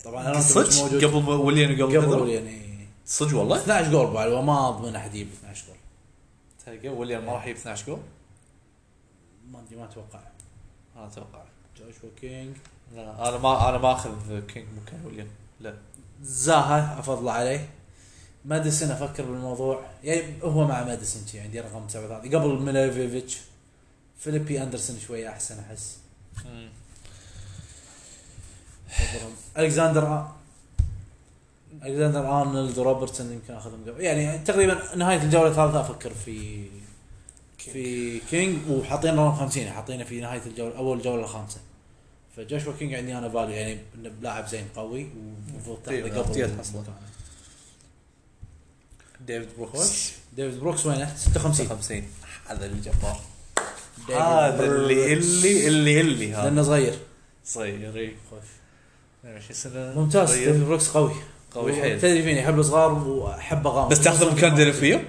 طبعا 0.03 0.27
أنا 0.27 0.39
صدق؟ 0.41 0.83
موجود. 0.83 1.05
قبل 1.05 1.29
ويليان 1.29 1.71
وقبل 1.71 1.97
قبل 1.97 2.05
بيدرو؟ 2.05 2.23
ويليان 2.23 2.47
إيه. 2.47 2.87
صدق 3.05 3.37
والله؟ 3.37 3.57
12 3.57 3.91
جول 3.91 4.13
بعد 4.13 4.31
وما 4.31 4.69
اضمن 4.69 4.95
أحد 4.95 5.15
يجيب 5.15 5.27
12 5.33 5.65
جول. 5.67 5.75
تلقى 6.65 6.89
ويليان 6.95 7.25
ما 7.25 7.31
راح 7.31 7.45
يجيب 7.45 7.57
12 7.57 7.85
جول؟ 7.87 7.99
ما 9.51 9.59
أدري 9.59 9.75
ما 9.79 9.85
أتوقع. 9.85 10.19
أنا 10.95 11.07
أتوقع. 11.07 11.43
جوشوا 11.77 12.09
كينج 12.21 12.55
لا 12.95 13.29
أنا 13.29 13.37
ما 13.37 13.69
أنا 13.69 13.77
ما 13.77 13.91
أخذ 13.91 14.39
كينج 14.47 14.65
مكان 14.81 15.05
ويليان 15.05 15.27
لا. 15.59 15.73
زاها 16.21 16.99
أفضل 16.99 17.29
عليه. 17.29 17.69
ماديسون 18.45 18.91
أفكر 18.91 19.23
بالموضوع. 19.23 19.81
يعني 20.03 20.23
هو 20.43 20.67
مع 20.67 20.83
ماديسون 20.83 21.23
عندي 21.35 21.59
رقم 21.59 21.87
37 21.87 22.35
قبل 22.35 22.59
ميليفويفيتش 22.59 23.37
فيليبي 24.19 24.63
أندرسون 24.63 24.99
شوي 25.07 25.29
أحسن 25.29 25.59
أحس. 25.59 25.97
ألكساندر 29.57 30.27
ألكساندر 31.83 32.41
أرنولد 32.41 32.77
وروبرتسون 32.77 33.31
يمكن 33.31 33.53
أخذهم 33.53 33.83
قبل. 33.87 34.01
يعني 34.01 34.39
تقريبا 34.39 34.95
نهاية 34.95 35.21
الجولة 35.21 35.47
الثالثة 35.47 35.81
أفكر 35.81 36.13
في 36.13 36.65
في 37.57 38.19
كينج 38.19 38.69
وحاطين 38.69 39.19
رقم 39.19 39.35
50 39.35 39.69
حاطينه 39.69 40.03
في 40.03 40.21
نهاية 40.21 40.41
الجولة 40.45 40.77
أول 40.77 41.01
جولة 41.01 41.23
الخامسة. 41.23 41.59
فجوشوا 42.37 42.73
كينج 42.79 42.93
عندي 42.93 43.17
أنا 43.17 43.29
value 43.29 43.55
يعني 43.55 43.79
انه 43.95 44.11
لاعب 44.21 44.47
زين 44.47 44.65
قوي 44.75 45.09
ومفروض 45.53 45.77
تاخذه 45.77 46.01
طيب، 46.01 46.17
قبل. 46.17 46.83
ديفيد 49.27 49.49
بروكس؟ 49.57 50.11
ديفيد 50.35 50.59
بروكس 50.59 50.85
وينه 50.85 51.15
56 51.15 51.67
50 51.67 52.03
هذا 52.47 52.65
الجبار 52.65 53.21
هذا 54.15 54.65
اللي. 54.65 55.13
اللي 55.13 55.67
اللي 55.67 56.01
اللي 56.01 56.33
هذا 56.33 56.43
لأنه 56.43 56.63
صغير. 56.63 56.93
صغير 57.45 57.95
إي 57.97 58.11
خوش. 58.31 58.39
22 59.25 59.53
سنه 59.53 60.01
ممتاز. 60.01 60.33
ديفيد 60.33 60.63
بروكس 60.65 60.89
قوي. 60.89 61.11
قوي 61.55 61.81
حيل. 61.81 62.01
تدري 62.01 62.23
فيني 62.23 62.45
احب 62.45 62.59
الصغار 62.59 62.91
واحب 62.93 63.67
اغامر 63.67 63.87
بس 63.89 64.01
تأخذ 64.01 64.31
مكان 64.35 64.55
ديلوفيو 64.55 64.99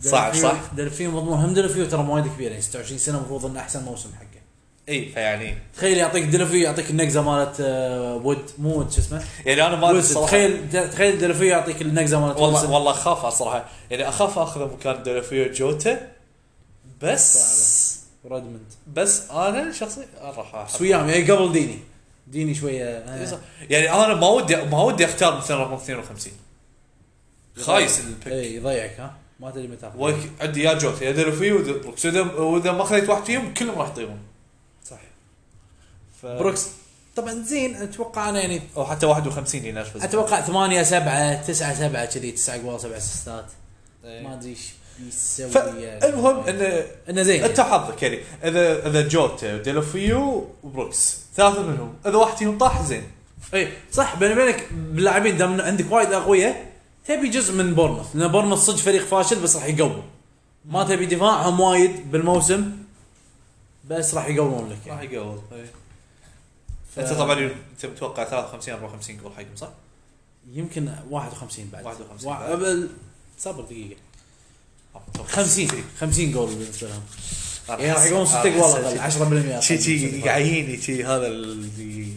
صعب 0.00 0.32
ديلوفيو- 0.32 0.42
صح؟ 0.42 0.60
ديلوفيو 0.76 1.10
مضمون. 1.10 1.38
هم 1.38 1.54
ديلوفيو 1.54 1.86
ترى 1.86 2.02
مو 2.02 2.14
وايد 2.14 2.26
كبير 2.26 2.50
يعني 2.50 2.62
26 2.62 2.98
سنة 2.98 3.18
المفروض 3.18 3.46
إنه 3.46 3.60
أحسن 3.60 3.82
موسم 3.82 4.08
حقه. 4.14 4.26
إي 4.88 5.08
فيعني 5.14 5.54
تخيل 5.76 5.98
يعطيك 5.98 6.24
ديلوفيو 6.24 6.60
يعطيك 6.62 6.90
النقزة 6.90 7.22
مالت 7.22 7.60
وود 8.24 8.50
مو 8.58 8.68
وود 8.76 8.90
شو 8.90 8.98
اسمه؟ 9.00 9.24
يعني 9.46 9.66
أنا 9.66 9.76
ما. 9.76 9.90
الصراحه 9.90 10.26
تخيل 10.26 10.90
تخيل 10.90 11.18
دلفي 11.18 11.46
يعطيك 11.46 11.82
النقزة 11.82 12.20
مالت 12.20 12.38
والله. 12.38 12.70
والله 12.70 12.90
أخاف 12.90 13.34
صراحة 13.34 13.64
يعني 13.90 14.08
أخاف 14.08 14.38
أخذ 14.38 14.60
مكان 14.72 15.02
دلافيو 15.02 15.52
جوتا. 15.52 16.08
بس 17.02 17.98
رودموند. 18.24 18.72
بس 18.94 19.30
أنا 19.30 19.72
شخصيا 19.72 20.06
راح 20.22 20.64
بس 20.64 20.80
وياهم 20.80 21.08
يعني 21.08 21.30
قبل 21.30 21.52
ديني. 21.52 21.78
ديني 22.26 22.54
شوية 22.54 22.84
آه. 22.84 23.40
يعني 23.70 23.90
أنا 23.90 24.14
ما 24.14 24.28
ودي 24.28 24.56
ما 24.56 24.82
ودي 24.82 25.04
اختار 25.04 25.36
مثلا 25.36 25.56
رقم 25.56 25.74
52 25.74 26.32
خايس 27.60 28.00
ال 28.00 28.06
pick 28.06 28.28
اي 28.28 28.56
يضيعك 28.56 29.00
ها؟ 29.00 29.14
ما 29.40 29.50
تدري 29.50 29.68
متى. 29.68 29.92
عندي 30.40 30.62
يا 30.62 30.74
جوتا 30.74 31.04
يا 31.04 31.12
دلافيو 31.12 31.56
ويا 31.56 31.72
بروكس 31.72 32.06
واذا 32.06 32.72
ما 32.72 32.84
خليت 32.84 33.08
واحد 33.08 33.24
فيهم 33.24 33.54
كلهم 33.54 33.78
راح 33.78 33.88
يطيرون. 33.88 34.18
صح. 34.90 35.00
ف... 36.22 36.26
بروكس 36.26 36.66
طبعا 37.16 37.42
زين 37.42 37.76
أتوقع 37.76 38.28
أنا 38.28 38.40
يعني 38.40 38.62
أو 38.76 38.84
حتى 38.84 39.06
51 39.06 39.64
ينرفز 39.64 40.02
أتوقع 40.02 40.40
8 40.40 40.82
7 40.82 41.42
9 41.42 41.74
7 41.74 42.04
كذي 42.04 42.30
9 42.30 42.62
قوال 42.62 42.80
7 42.80 42.96
أسيستات. 42.96 43.46
إيه. 44.04 44.22
ما 44.22 44.34
أدري 44.34 44.50
إيش. 44.50 44.58
يعني. 44.58 44.81
المهم 46.04 46.36
انه 46.48 46.86
إنه 47.08 47.22
زين 47.22 47.44
انت 47.44 47.60
حظك 47.60 48.02
يعني 48.02 48.18
إذا 48.44 48.88
إذا 48.88 49.08
جوتا 49.08 49.54
وديلوفيو 49.54 50.48
وبروكس 50.62 51.18
ثلاثة 51.34 51.62
منهم. 51.62 51.94
إذا 52.06 52.16
واحد 52.16 52.36
فيهم 52.36 52.58
طاح 52.58 52.82
زين. 52.82 53.02
اي 53.54 53.72
صح. 53.92 54.14
بيني 54.16 54.32
وبينك 54.32 54.68
باللاعبين 54.72 55.36
دام 55.36 55.60
عندك 55.60 55.92
وايد 55.92 56.12
أقوياء 56.12 56.72
تبي 57.06 57.28
جزء 57.28 57.54
من 57.54 57.74
بورنموث. 57.74 58.06
لأن 58.16 58.28
بورنموث 58.32 58.58
صدق 58.58 58.76
فريق 58.76 59.04
فاشل 59.06 59.40
بس 59.40 59.56
راح 59.56 59.64
يقوم. 59.64 60.02
ما 60.64 60.84
تبي 60.84 61.06
دفاعهم 61.06 61.60
وايد 61.60 62.10
بالموسم 62.12 62.72
بس 63.90 64.14
راح 64.14 64.28
يقومون 64.28 64.70
لك 64.70 64.78
راح 64.86 65.00
يعني. 65.02 65.14
يقول 65.14 65.38
إيه. 65.52 65.66
ف- 66.96 66.98
أنت 66.98 67.12
طبعا 67.12 67.38
انت 67.72 67.86
متوقع 67.86 68.24
53 68.24 68.74
54 68.74 69.16
جول 69.16 69.32
حقهم 69.36 69.56
صح؟ 69.56 69.68
يمكن 70.52 70.88
51 71.10 71.68
بعد. 71.72 71.84
51 71.86 72.28
وا- 72.32 72.38
بعد. 72.38 72.50
قبل 72.50 72.88
صبر 73.38 73.62
دقيقة. 73.62 73.96
50 75.28 75.66
60. 75.68 75.84
50 76.00 76.32
جول 76.32 76.54
بالنسبة 76.54 76.88
لهم. 76.88 77.02
يعني 77.68 77.92
راح 77.92 78.02
أحس- 78.02 78.06
يقومون 78.06 78.26
6 78.26 78.42
أنا 78.42 78.56
جوال 78.56 78.98
أحس 78.98 79.16
أقل 79.16 79.56
10% 79.56 79.60
شي 79.60 79.78
شي 79.78 80.20
قاعدين 80.22 80.80
شي 80.80 81.04
هذا 81.04 81.26
اللي 81.26 82.12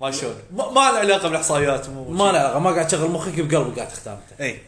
ما 0.00 0.10
شلون. 0.10 0.34
ما 0.52 0.70
له 0.90 0.98
علاقة 0.98 1.28
بالإحصائيات 1.28 1.88
مو 1.88 2.10
ما 2.10 2.24
له 2.32 2.38
علاقة 2.38 2.58
ما 2.58 2.70
قاعد 2.70 2.86
تشغل 2.86 3.10
مخك 3.10 3.40
بقلبك 3.40 3.76
قاعد 3.78 3.88
تختار 3.88 4.14
أنت. 4.32 4.40
إي. 4.40 4.60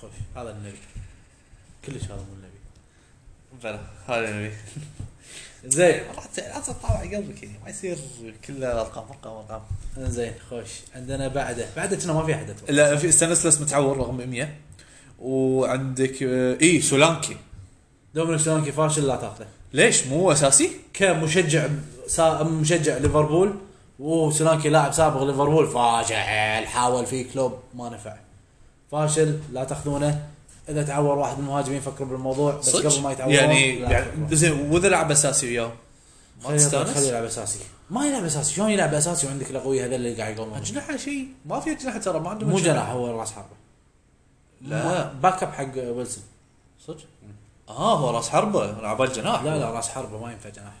خوش. 0.00 0.10
هذا 0.36 0.50
اللي 0.50 0.62
نبي. 0.62 0.78
كلش 1.86 2.04
هذا 2.04 2.14
مو 2.16 2.34
اللي 2.34 2.44
نبي. 2.44 2.58
بلى 3.62 3.80
هذا 4.08 4.28
اللي 4.28 4.52
زين. 5.66 6.02
لا 6.38 6.60
تطلع 6.60 7.00
قلبك 7.00 7.42
يعني 7.42 7.58
ما 7.64 7.70
يصير 7.70 7.98
كله 8.46 8.80
ارقام 8.80 9.04
أرقام 9.08 9.32
أرقام. 9.36 9.62
زين 9.98 10.32
خوش. 10.50 10.68
عندنا 10.94 11.28
بعده. 11.28 11.66
بعده 11.76 11.96
كنا 11.96 12.12
ما 12.12 12.26
في 12.26 12.34
أحد. 12.34 12.54
لا 12.68 12.96
في 12.96 13.12
ستانسلس 13.12 13.60
متعور 13.60 13.98
رقم 13.98 14.16
100 14.30 14.54
وعندك 15.18 16.22
آه، 16.22 16.58
اي 16.62 16.80
سولانكي. 16.80 17.36
دومينيك 18.14 18.40
سولانكي 18.40 18.72
فاشل 18.72 19.06
لا 19.06 19.16
تاخذه. 19.16 19.46
ليش؟ 19.72 20.06
مو 20.06 20.32
أساسي؟ 20.32 20.70
كمشجع 20.94 21.68
سا... 22.06 22.42
مشجع 22.42 22.96
ليفربول 22.96 23.54
وسولانكي 23.98 24.68
لاعب 24.68 24.92
سابق 24.92 25.22
ليفربول 25.22 25.66
فاشل 25.68 26.66
حاول 26.66 27.06
فيه 27.06 27.32
كلوب 27.32 27.58
ما 27.74 27.88
نفع. 27.88 28.14
فاشل 28.90 29.38
لا 29.52 29.64
تاخذونه. 29.64 30.24
إذا 30.68 30.82
تعور 30.82 31.18
واحد 31.18 31.38
من 31.38 31.44
المهاجمين 31.44 31.80
فكروا 31.80 32.08
بالموضوع 32.08 32.54
بس 32.54 32.70
صدق؟ 32.70 32.92
قبل 32.92 33.02
ما 33.02 33.12
يتعورون 33.12 33.34
يعني 33.34 33.78
يعني. 33.78 34.06
زين 34.30 34.52
وإذا 34.70 34.88
لعب 34.88 35.10
أساسي 35.10 35.46
وياه؟ 35.46 35.72
ما 36.42 36.48
خليه 36.48 36.58
خليه 36.58 36.82
تستانس؟ 36.82 37.06
يلعب 37.06 37.24
أساسي. 37.24 37.58
ما 37.90 38.06
يلعب 38.06 38.24
أساسي. 38.24 38.54
شلون 38.54 38.70
يلعب 38.70 38.94
أساسي 38.94 39.26
وعندك 39.26 39.50
الاقوياء 39.50 39.86
هذول 39.86 39.94
اللي 39.94 40.14
قاعد 40.14 40.36
يقولون 40.36 40.54
أجنحة 40.54 40.96
شيء 40.96 41.28
ما 41.46 41.60
في 41.60 41.72
أجنحة 41.72 41.98
ترى 41.98 42.20
ما 42.20 42.30
عندهم 42.30 42.50
مو. 42.50 42.58
جناح 42.58 42.90
هو 42.90 43.20
راس 43.20 43.32
حربة. 43.32 43.67
لا. 44.62 45.12
back 45.12 45.42
up 45.42 45.52
حق 45.52 45.74
ويلسون. 45.76 46.24
صدق؟ 46.86 46.98
آه 47.68 47.98
هو 47.98 48.10
راس 48.10 48.28
حربة. 48.28 48.70
أنا 48.78 48.88
عبال 48.88 49.12
جناح. 49.12 49.42
لا 49.42 49.58
لا 49.58 49.70
راس 49.70 49.88
حربة 49.88 50.18
ما 50.18 50.32
ينفع 50.32 50.48
جناح. 50.48 50.72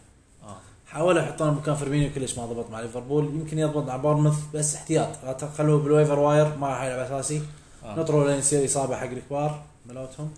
آه. 0.44 0.56
حاولوا 0.86 1.22
يحطونه 1.22 1.50
مكان 1.54 1.74
فيرمينيو 1.74 2.10
كلش 2.14 2.38
ما 2.38 2.46
ضبط 2.46 2.70
مع 2.70 2.80
ليفربول. 2.80 3.24
يمكن 3.24 3.58
يضبط 3.58 3.84
مع 3.86 3.96
بورنموث 3.96 4.36
بس 4.54 4.74
احتياط. 4.74 5.08
لا 5.24 5.32
تخلوه 5.32 5.78
بال 5.82 5.91
waiver 5.91 6.18
wire 6.18 6.56
ما 6.56 6.68
راح 6.68 6.82
يلعب 6.82 6.98
أساسي. 6.98 7.42
آه. 7.84 7.94
نطروا 7.98 8.28
لين 8.28 8.38
يصير 8.38 8.64
إصابة 8.64 8.96
حق 8.96 9.06
الكبار 9.06 9.62
ملوتهم. 9.86 10.30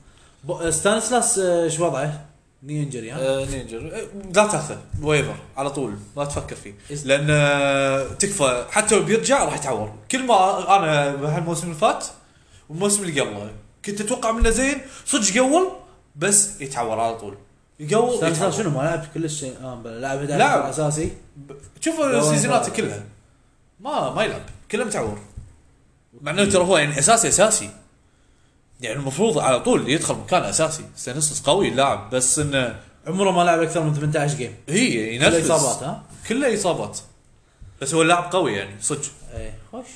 ب- 0.45 0.71
ستانسلاس 0.71 1.39
آه، 1.39 1.69
شو 1.69 1.87
وضعه؟ 1.87 2.25
knee 2.63 2.83
injury 2.83 3.11
ها؟ 3.11 3.19
آه 3.19 3.45
knee 3.45 3.58
injury 3.58 3.79
آه، 3.79 4.27
لا 4.27 4.47
تاخذه. 4.47 4.79
waiver 5.03 5.35
على 5.57 5.71
طول. 5.71 5.95
لا 6.17 6.25
تفكر 6.25 6.57
فيه. 6.57 6.75
لأن 7.05 7.27
آه، 7.31 8.05
تكفى. 8.09 8.65
حتى 8.71 8.97
لو 8.97 9.03
بيرجع 9.03 9.45
راح 9.45 9.55
يتعور. 9.57 9.93
كل 10.11 10.27
ما 10.27 10.77
أنا 10.77 11.11
هالموسم 11.37 11.67
اللي 11.67 11.75
فات 11.79 12.07
والموسم 12.71 13.03
اللي 13.03 13.21
قبله 13.21 13.53
كنت 13.85 14.01
أتوقع 14.01 14.33
منه 14.33 14.51
زين 14.51 14.81
صدق 15.07 15.39
قول 15.39 15.71
بس 16.17 16.61
يتعور 16.61 17.01
على 17.01 17.19
طول. 17.19 17.39
يقول 17.81 18.29
يتعور. 18.29 18.51
شنو؟ 18.51 18.71
ما 18.71 18.83
لعب 18.83 19.07
كلش 19.15 19.41
شيء 19.41 19.55
بلى، 19.85 20.01
لعب 20.01 20.19
11 20.19 20.39
لعب. 20.39 20.61
اساسي 20.67 21.13
شوف 21.81 22.01
لا. 22.01 22.69
كلها. 22.69 23.05
ما 23.81 24.15
ما 24.15 24.23
يلعب. 24.23 24.43
كله 24.71 24.85
متعور. 24.85 25.19
مع 26.21 26.33
إنه 26.33 26.45
ترى 26.45 26.65
هو 26.65 26.79
يعني 26.79 26.99
أساسي 26.99 27.29
أساسي. 27.29 27.71
يعني 28.81 28.97
المفروض 28.97 29.39
على 29.39 29.61
طول 29.61 29.89
يدخل 29.91 30.15
مكان 30.15 30.43
أساسي. 30.43 30.85
ستانسلس 30.97 31.41
قوي 31.41 31.69
اللاعب 31.69 32.11
بس 32.11 32.39
إنه 32.39 32.81
عمره 33.07 33.31
ما 33.31 33.43
لعب 33.43 33.63
أكثر 33.63 33.83
من 33.83 33.95
18 33.95 34.37
game 34.37 34.55
هي 34.69 35.19
كله 35.19 35.27
ينفذ. 35.27 35.53
إصابات 35.53 35.83
ها؟ 35.83 36.03
كله 36.29 36.55
إصابات. 36.55 36.99
بس 37.83 37.95
هو 37.95 38.03
اللاعب 38.03 38.33
قوي 38.33 38.53
يعني 38.53 38.83
صدق. 38.83 39.11
إيه 39.35 39.59
خوش. 39.73 39.87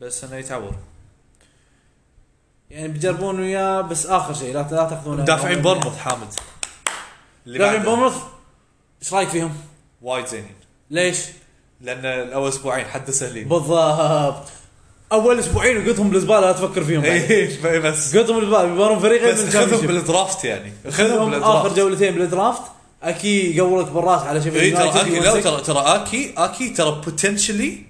بس 0.00 0.24
إنه 0.24 0.36
يتعور. 0.36 0.74
يعني 2.70 2.88
بيجربون 2.88 3.40
وياه 3.40 3.80
بس 3.80 4.06
آخر 4.06 4.34
شيء 4.34 4.54
لا 4.54 4.66
لا 4.70 4.88
تأخذونه. 4.90 5.22
مدافعين 5.22 5.62
بورنموث 5.62 5.98
حامد. 5.98 6.28
اللي 7.46 7.58
مدافعين 7.58 7.82
بعده. 7.82 7.90
بورنموث؟ 7.90 8.14
إيش 9.02 9.14
رأيك 9.14 9.28
فيهم؟ 9.28 9.54
وايد 10.02 10.26
زينين. 10.26 10.54
ليش؟ 10.90 11.18
لأن 11.80 12.06
الأول 12.06 12.48
أسبوعين 12.48 12.86
حد 12.86 13.10
سهلين. 13.10 13.48
بالضبط. 13.48 14.48
أول 15.12 15.38
أسبوعين 15.38 15.76
وقطهم 15.76 16.10
بالزبالة 16.10 16.40
لا 16.40 16.52
تفكر 16.52 16.84
فيهم. 16.84 17.04
اي 17.04 17.78
بس. 17.78 18.16
قطهم 18.16 18.40
بالزبالة 18.40 18.64
بيبارون 18.64 18.98
فريقين 18.98 19.34
بس 19.34 19.56
خذهم. 19.56 19.86
بال 19.86 20.03
draft 20.03 20.44
يعني. 20.44 20.72
خذهم 20.84 20.90
خذهم 20.90 21.34
آخر 21.34 21.62
بال 21.62 21.66
draft 21.66 21.76
جولتين 21.76 22.14
بال 22.14 22.26
draft. 22.26 22.62
أكي 23.02 23.56
يقولك 23.56 23.86
بالراس 23.86 24.22
على 24.22 24.42
شيفيلد 24.42 24.80
اي 24.80 24.90
ترى 24.90 25.00
أكي 25.00 25.20
لا. 25.20 25.40
ترى 25.40 25.60
ترى 25.60 25.78
أكي 25.80 26.34
أكي 26.36 26.68
ترى 26.68 27.00
potentially 27.04 27.82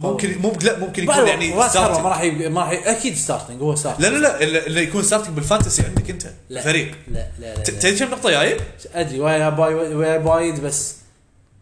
ممكن 0.00 0.38
مو 0.38 0.52
لا 0.62 0.78
ممكن 0.78 1.02
يكون 1.02 1.26
يعني 1.28 1.52
راس 1.54 1.76
حربة 1.76 2.02
ما. 2.02 2.08
راح 2.08 2.22
ما 2.24 2.60
راح 2.60 2.70
أكيد 2.86 3.16
starting 3.16 3.62
هو 3.62 3.74
starting 3.76 4.06
لا 4.06 4.08
لا 4.10 4.18
لا 4.44 4.66
اللي 4.66 4.82
يكون 4.82 5.02
starting 5.02 5.34
بال 5.34 5.45
fantasy 5.45 5.82
عندك 5.82 6.10
أنت 6.10 6.22
لا. 6.50 6.60
فريق 6.60 6.94
لا 7.08 7.26
لا 7.38 7.54
لا. 7.54 7.62
تدري 7.62 7.98
كم 7.98 8.10
نقطه 8.10 8.30
جايب؟ 8.30 8.60
أدري 8.94 9.20
ويا 9.20 9.48
باي 9.48 9.74
ويا 9.74 10.16
بايد 10.16 10.60
بس 10.60 10.94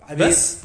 عبيد 0.08 0.28
بس 0.28 0.56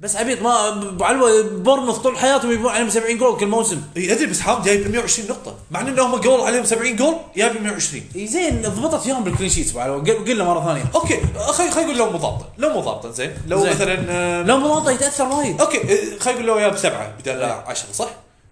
بس 0.00 0.16
عبيد 0.16 0.42
ما 0.42 0.68
أبو 0.68 1.04
علوة 1.04 1.42
بورنموث 1.42 1.96
طول 1.96 2.18
حياتهم 2.18 2.52
يبون 2.52 2.70
عليهم 2.70 2.90
70 2.90 3.18
جول 3.18 3.40
كل 3.40 3.46
موسم. 3.46 3.82
إي 3.96 4.12
أدري 4.12 4.26
بس 4.26 4.40
حام 4.40 4.62
جايب 4.62 4.90
120 4.90 5.28
نقطة. 5.28 5.56
مع 5.70 5.80
إن 5.80 5.98
هم 5.98 6.16
جول 6.16 6.40
عليهم 6.40 6.64
70 6.64 6.96
جول 6.96 7.14
جايب 7.36 7.62
120 7.62 8.02
إي 8.16 8.26
زين 8.26 8.62
ضبطت 8.62 9.02
فيهم 9.02 9.24
بالكلين 9.24 9.50
شيت 9.50 9.70
أبو 9.70 9.80
علوة. 9.80 10.04
قل 10.04 10.38
له 10.38 10.44
مرة 10.44 10.64
ثانية. 10.64 10.84
أوكي 10.94 11.20
خلينا 11.36 11.72
خلينا 11.72 11.86
نقول 11.86 11.98
لو 11.98 12.10
مو 12.10 12.18
ضابطه 12.18 12.48
لو 12.58 12.68
مو 12.68 12.80
ضابطه 12.80 13.10
زين. 13.10 13.34
لو 13.46 13.60
زين. 13.60 13.70
مثلا 13.70 14.06
آه، 14.08 14.42
لو 14.42 14.56
مضاطه 14.56 14.90
يتأثر 14.90 15.28
وايد. 15.28 15.60
أوكي 15.60 15.78
آه، 15.78 16.18
خلينا 16.18 16.40
نقول 16.40 16.46
لو 16.46 16.58
جاب 16.58 16.76
سبعة 16.76 17.16
بدل 17.18 17.42
10 17.42 17.92
صح؟ 17.92 18.10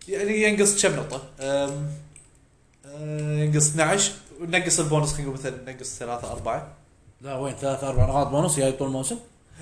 يعني 0.09 0.43
ينقص 0.43 0.83
كم 0.83 0.97
نقطة؟ 0.97 1.23
آه، 1.41 1.71
ينقص 3.29 3.69
12 3.69 4.13
ونقص 4.41 4.79
البونص 4.79 5.13
خلينا 5.13 5.31
نقول 5.31 5.41
مثلا 5.41 5.73
نقص 5.73 5.97
ثلاثة 5.99 6.33
أربعة. 6.33 6.69
لا 7.21 7.37
وين؟ 7.37 7.55
ثلاث 7.61 7.85
أربع 7.85 8.07
نقاط 8.07 8.27
بونص 8.27 8.57
جاي 8.57 8.73
طول 8.73 8.89
الموسم. 8.89 9.17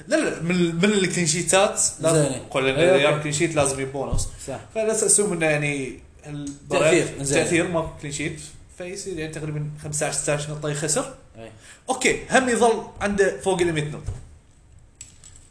لا 0.08 0.16
لا 0.16 0.42
من 0.42 0.74
من 0.74 0.84
ال 0.84 0.91
clean 0.91 1.26
sheet 1.26 1.71
ات 1.71 1.80
لازم 2.00 2.22
زين. 2.32 2.40
قول 2.50 2.66
إيه، 2.66 2.92
أوكي. 2.92 3.08
اذا 3.08 3.18
clean 3.22 3.32
sheet 3.32 3.54
لازم 3.54 3.74
يجيب 3.80 3.92
بونص 3.92 4.28
صح 4.48 4.58
فلا 4.74 4.92
assume 5.06 5.32
إنه 5.32 5.46
يعني. 5.46 5.98
تاثير 7.30 7.68
ما 7.68 7.90
clean 8.02 8.12
sheet 8.12 8.40
فيصير 8.78 9.18
يعني 9.18 9.32
تقريبا 9.32 9.70
15 9.82 10.12
16 10.18 10.50
نقطة 10.50 10.68
يخسر 10.68 11.14
أي. 11.38 11.50
أوكي 11.90 12.18
هم 12.30 12.48
يظل 12.48 12.82
عنده 13.00 13.40
فوق 13.40 13.60
ال 13.60 13.72
100 13.72 13.84
نقطة 13.84 14.12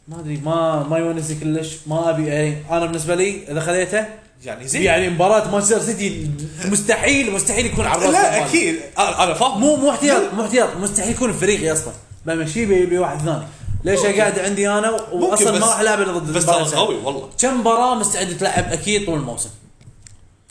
ما 0.08 0.20
أدري 0.20 0.36
ما 0.36 0.82
ما 0.82 0.98
يونسني 0.98 1.40
كلش 1.40 1.76
ما 1.86 2.10
أبي 2.10 2.26
يعني 2.26 2.56
أنا 2.70 2.86
بالنسبة 2.86 3.14
لي 3.14 3.50
إذا 3.52 3.60
خذيته 3.60 4.06
يعني 4.44 4.68
زين 4.68 4.82
يعني 4.82 5.10
مباراة 5.10 5.50
مانشستر 5.50 5.80
سيتي 5.80 6.30
مستحيل 6.64 7.32
مستحيل 7.32 7.66
يكون 7.66 7.84
على 7.86 8.00
الراس 8.02 8.14
لا. 8.14 8.46
أكيد 8.46 8.76
أنا 8.98 9.34
فاهم 9.34 9.60
مو 9.60 9.76
مو 9.76 9.90
احتياط 9.90 10.34
مو 10.34 10.42
احتياط 10.44 10.76
مستحيل 10.76 11.10
يكون 11.12 11.32
فريقي 11.32 11.72
أصلا 11.72 11.92
بمشيه 12.26 12.66
بي- 12.66 12.86
بواحد 12.86 13.18
ثاني 13.18 13.46
ليش. 13.90 14.00
قاعد 14.18 14.38
عندي 14.38 14.68
أنا 14.70 14.90
واصلا 14.90 15.58
ما 15.58 15.66
راح 15.66 15.80
ألعب 15.80 16.00
ضد 16.02 16.32
بس 16.32 16.46
ترى. 16.46 16.64
قوي 16.76 16.94
والله. 16.96 17.30
كم 17.40 17.60
مباراة 17.60 17.94
مستعد 17.94 18.36
تلعب 18.38 18.64
أكيد 18.72 19.06
طول 19.06 19.18
الموسم؟ 19.18 19.50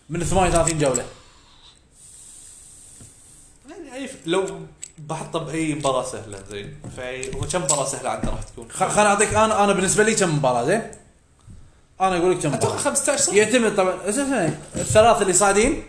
من 0.10 0.24
38 0.24 0.78
جولة. 0.80 1.04
يعني 3.88 4.08
ف- 4.08 4.16
لو 4.26 4.46
بحطه 4.98 5.40
بأي 5.40 5.74
مباراة 5.76 6.04
سهلة 6.06 6.40
زين. 6.52 6.76
فهي 6.98 7.34
هو 7.36 7.40
كم 7.52 7.62
مباراة 7.64 7.86
سهلة 7.86 8.10
عنده 8.10 8.30
راح 8.30 8.44
تكون؟ 8.44 8.68
خليني 8.72 9.10
اعطيك 9.10 9.34
أنا 9.34 9.64
أنا 9.64 9.74
بالنسبة 9.74 10.04
لي 10.04 10.16
كم 10.16 10.36
مباراة 10.36 10.66
زين؟ 10.66 10.82
أنا 12.02 12.18
أقول 12.18 12.32
لك 12.32 12.40
كم 12.40 12.54
أتوقع 12.54 12.74
مباراة. 12.74 12.84
15 12.84 13.18
صح؟ 13.24 13.34
يعتمد 13.34 13.76
طبعا 13.76 13.94
أساسا 14.10 14.58
الثلاث 14.76 15.22
اللي 15.22 15.34
صاعدين 15.34 15.84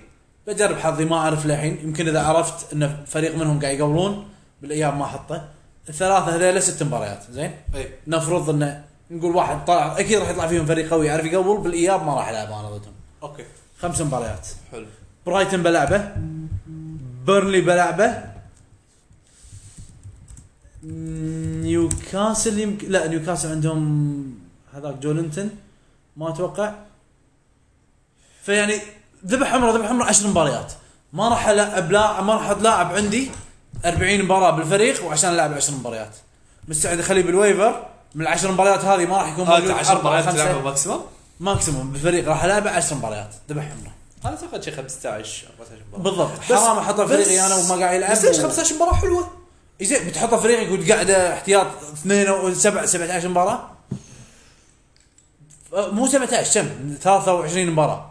بجرب 0.47 0.79
حظي 0.79 1.05
ما 1.05 1.17
أعرف 1.17 1.47
للحين. 1.47 1.79
يمكن 1.85 2.09
إذا 2.09 2.23
عرفت 2.23 2.73
إن 2.73 3.05
فريق 3.07 3.35
منهم 3.37 3.61
قاعد 3.61 3.79
يقولون 3.79 4.29
بالاياب 4.63 4.97
ما 4.97 5.05
احطه 5.05 5.49
الثلاثه 5.89 6.37
هذول 6.37 6.63
ست 6.63 6.83
مباريات 6.83 7.25
زين؟ 7.31 7.55
إي. 7.75 7.91
نفرض 8.07 8.51
انه 8.51 8.85
نقول 9.11 9.37
واحد 9.37 9.65
طلع 9.65 9.99
أكيد 9.99 10.19
راح 10.19 10.29
يطلع 10.29 10.47
فيهم 10.47 10.67
فريق 10.67 10.91
قوي 10.91 11.07
يعرف 11.07 11.25
يقول 11.25 11.61
بالإياب 11.61 12.07
ما 12.07 12.15
راح 12.15 12.29
العب 12.29 12.49
أنا 12.49 12.71
ضدهم. 12.71 12.93
أوكي. 13.23 13.45
خمس 13.81 14.01
مباريات. 14.01 14.49
حلو. 14.73 14.87
برايتن 15.27 15.63
بلعبه 15.63 16.13
بيرنلي 17.27 17.61
بلعبه 17.61 18.25
نيوكاسل 21.63 22.59
يمكن 22.59 22.89
لا 22.89 23.07
نيوكاسل 23.07 23.51
عندهم 23.51 24.39
هذاك 24.75 24.95
جولنتن 24.95 25.51
ما 26.17 26.29
أتوقع. 26.29 26.75
فيعني 28.43 28.75
ذبح 29.27 29.55
عمره 29.55 29.73
ذبح 29.73 29.87
عمره 29.87 30.05
10 30.05 30.29
مباريات. 30.29 30.73
ما 31.13 31.29
راح 31.29 31.49
العب 31.49 31.91
لاعب 31.91 32.25
ما 32.25 32.35
راح 32.35 32.51
أتلاعب 32.51 32.93
عندي. 32.93 33.31
40 33.87 34.23
مباراة 34.23 34.51
بالفريق 34.51 35.05
وعشان 35.05 35.31
العب 35.35 35.53
10 35.55 35.75
مباريات. 35.75 36.17
مستعد 36.69 36.99
أخليه 36.99 37.23
بال 37.23 37.37
waiver. 37.37 37.87
من 38.15 38.23
العشر 38.23 38.53
مباريات 38.53 38.85
هذه 38.85 39.07
ما 39.07 39.17
راح 39.17 39.29
يكون 39.33 39.45
موجود. 39.47 39.65
هذا 39.65 39.75
10 39.75 39.93
أربعة، 39.93 40.21
مباريات. 40.21 40.35
تلعبها 40.35 40.63
maximum 40.63 41.01
ماكسيموم 41.41 41.91
بالفريق 41.93 42.29
راح 42.29 42.45
العبه 42.45 42.71
10 42.71 42.97
مباريات. 42.97 43.35
ذبح 43.51 43.63
عمره. 43.63 43.93
أنا 44.25 44.31
أعتقد 44.37 44.63
شيء 44.63 44.75
15 44.75 45.47
14 45.59 45.83
مباراة. 45.93 46.03
بالضبط. 46.03 46.41
حرام 46.41 46.79
أحطه 46.79 47.07
فريقي 47.07 47.47
أنا 47.47 47.55
وما 47.55 47.75
قاعد 47.75 47.97
يلعب 47.97 48.13
بس 48.13 48.25
ليش 48.25 48.39
و- 48.39 48.43
15 48.43 48.75
مباراة 48.75 48.93
حلوة؟ 48.95 49.31
زين 49.83 50.09
بتحطه 50.09 50.37
فريقك 50.37 50.73
وتقعده 50.73 51.33
احتياط 51.35 51.67
اثنين 51.93 52.27
أو 52.27 52.55
سبع 52.55 52.87
17 52.87 53.29
مباراة؟ 53.29 53.71
أه، 55.75 55.89
مو 55.91 56.07
17 56.07 56.61
كم؟ 56.63 56.95
23 57.03 57.71
مباراة. 57.71 58.11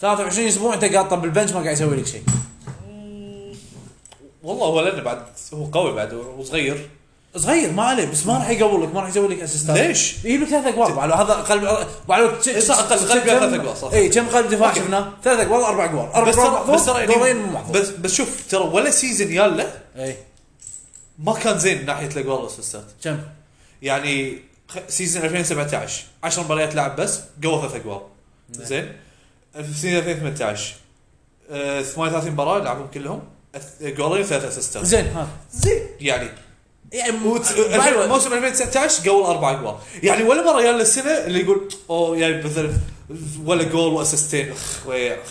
23 0.00 0.48
أسبوع 0.48 0.74
أنت 0.74 0.84
قاطه 0.84 1.16
بالبنش 1.16 1.50
ما 1.52 1.60
قاعد 1.60 1.72
يسوي 1.72 1.96
لك 1.96 2.06
شيء. 2.06 2.22
والله 4.42 4.66
هو 4.66 4.80
لأنه 4.80 5.02
بعد 5.02 5.22
هو 5.54 5.64
قوي 5.64 5.92
بعد 5.92 6.12
وصغير 6.14 6.88
صغير 7.36 7.72
ما 7.72 7.82
عليه 7.82 8.04
بس 8.06 8.26
ما 8.26 8.34
راح 8.38 8.48
يقول 8.50 8.82
لك 8.82 8.94
ما 8.94 9.00
راح 9.00 9.08
يسوي 9.08 9.28
لك 9.28 9.40
اسيستات 9.42 9.76
ليش؟ 9.78 10.24
يجيب 10.24 10.42
لك 10.42 10.48
ثلاث 10.48 10.66
اقوال 10.66 10.92
بعد 10.92 11.10
هذا 11.10 11.34
قلب 11.34 11.86
بعد 12.08 12.48
إيه 12.48 12.60
صح، 12.60 12.80
قلب- 12.80 12.98
ثلاث 12.98 13.54
أقوال، 13.60 13.76
صح. 13.76 13.92
اي 13.92 14.08
كم 14.08 14.28
قلب 14.28 14.48
دفاع. 14.50 14.74
شفناه؟ 14.74 15.12
ثلاث 15.24 15.46
اقوال 15.46 15.62
أربع 15.64 15.84
اقوال 15.84 16.12
أربع 16.12 16.30
بس 16.30 16.38
اقوال 16.38 16.84
ترى 16.86 17.06
دورين 17.06 17.36
يعني 17.36 17.72
بس 17.72 17.88
بس 17.88 18.14
شوف 18.14 18.46
ترى 18.50 18.64
ولا 18.64 18.90
season 18.90 19.32
ياله 19.32 19.80
اي 19.96 20.16
ما 21.18 21.32
كان 21.34 21.58
زين 21.58 21.78
من 21.78 21.86
ناحية 21.86 22.06
الاقوال 22.06 22.40
والاسيستات 22.40 22.84
كم؟ 23.04 23.18
يعني 23.82 24.38
season 24.88 25.22
2017 25.24 26.02
10 26.24 26.42
مباريات 26.42 26.74
لعب 26.74 26.96
بس 26.96 27.20
قوى 27.44 27.60
ثلاث 27.68 27.74
اقوال 27.86 28.00
نعم. 28.56 28.64
زين 28.64 28.92
season 29.54 29.98
2018 29.98 30.74
آه، 31.50 31.82
38 31.82 32.30
مباراة 32.32 32.58
لعبهم 32.64 32.86
كلهم 32.86 33.22
جولين 33.82 34.24
ثلاث 34.24 34.44
أسيستات 34.44 34.84
زين 34.84 35.06
ها 35.06 35.28
زين 35.52 35.82
يعني 36.00 36.28
يعني 36.92 37.12
موسم 38.08 38.32
2019 38.32 39.10
قول 39.10 39.24
أربع 39.24 39.50
اقوال 39.50 39.74
يعني 40.02 40.22
ولا 40.22 40.42
مرة 40.52 40.62
يا 40.62 40.70
السنة 40.70 41.10
اللي 41.10 41.40
يقول 41.40 41.68
أوه 41.90 42.16
يعني 42.18 42.42
مثلا 42.44 42.72
ولا 43.44 43.62
جول 43.62 43.92
وأسيستين 43.92 44.54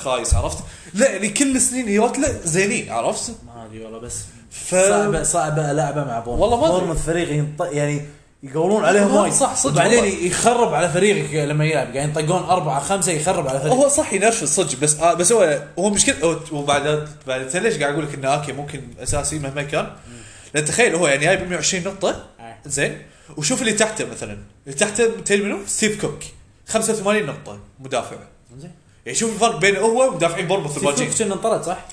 خايس 0.04 0.34
عرفت؟ 0.34 0.58
لا 0.94 1.12
يعني 1.12 1.30
كل 1.30 1.56
السنين 1.56 1.90
يوت 1.90 2.18
له 2.20 2.40
زينين 2.44 2.92
عرفت؟ 2.92 3.32
ما 3.46 3.66
أدري 3.66 3.84
والله 3.84 4.00
بس 4.00 4.16
ف 4.52 4.76
صعبه 4.76 5.24
صعبة 5.24 5.72
لعبة 5.72 6.04
مع 6.04 6.20
بورنموث 6.20 6.42
والله 6.42 6.58
ما 6.60 6.66
أدري. 6.68 6.78
بورنموث 6.78 7.06
فريق 7.06 7.32
ينط 7.32 7.62
يعني 7.62 8.02
يقولون 8.44 8.86
عليهم 8.86 9.12
آه، 9.12 9.22
وايد. 9.22 9.34
صح، 9.34 9.56
صدق 9.56 9.76
بعدين 9.76 10.00
والله. 10.00 10.26
يخرب 10.26 10.74
على 10.74 10.90
فريقك 10.90 11.34
لما 11.36 11.66
يلعب. 11.66 11.96
قاعد 11.98 12.10
ينطقون 12.10 12.44
أربعة 12.44 12.80
خمسة 12.80 13.12
يخرب 13.12 13.48
على 13.48 13.60
فريقك. 13.60 13.76
هو 13.76 13.88
صح 13.88 14.14
ينرفز 14.14 14.48
صدق 14.56 14.80
بس 14.80 14.96
آه 15.00 15.14
بس 15.14 15.32
هو 15.32 15.64
هو 15.80 15.90
مشكله 15.90 16.40
وبعد 16.52 17.08
بعد 17.28 17.56
ليش 17.56 17.78
قاعد 17.78 17.94
أقول 17.94 18.06
لك 18.06 18.14
إنه 18.14 18.28
أوكي 18.28 18.52
ممكن 18.52 18.82
أساسي 19.00 19.40
مهما 19.40 19.62
كان؟ 19.64 19.88
لأن 20.54 20.66
تخيل 20.66 20.96
هو 20.96 21.08
يعني 21.08 21.22
جايب 21.26 21.50
120 21.50 21.84
نقطة 21.84 22.26
آه. 22.40 22.56
زين؟ 22.66 23.02
وشوف 23.38 23.62
اللي 23.62 23.74
تحته 23.74 24.06
مثلا. 24.06 24.38
اللي 24.68 24.78
تحته 24.78 25.22
تدري 25.26 25.42
منو؟ 25.44 25.58
ستيف 25.68 26.02
كوك. 26.02 26.20
85 26.68 27.26
نقطة 27.26 27.60
مدافع. 27.80 28.16
زين. 28.58 28.72
يعني 29.06 29.18
شوف 29.18 29.34
الفرق 29.34 29.58
بينه 29.60 29.80
هو 29.80 30.08
ومدافعين 30.12 30.48
بورموث 30.48 30.72
ستيف 30.72 30.84
الباجين 30.84 31.08
كوك 31.10 31.18
كنا 31.22 31.34
انطرد 31.34 31.64
صح؟ 31.64 31.86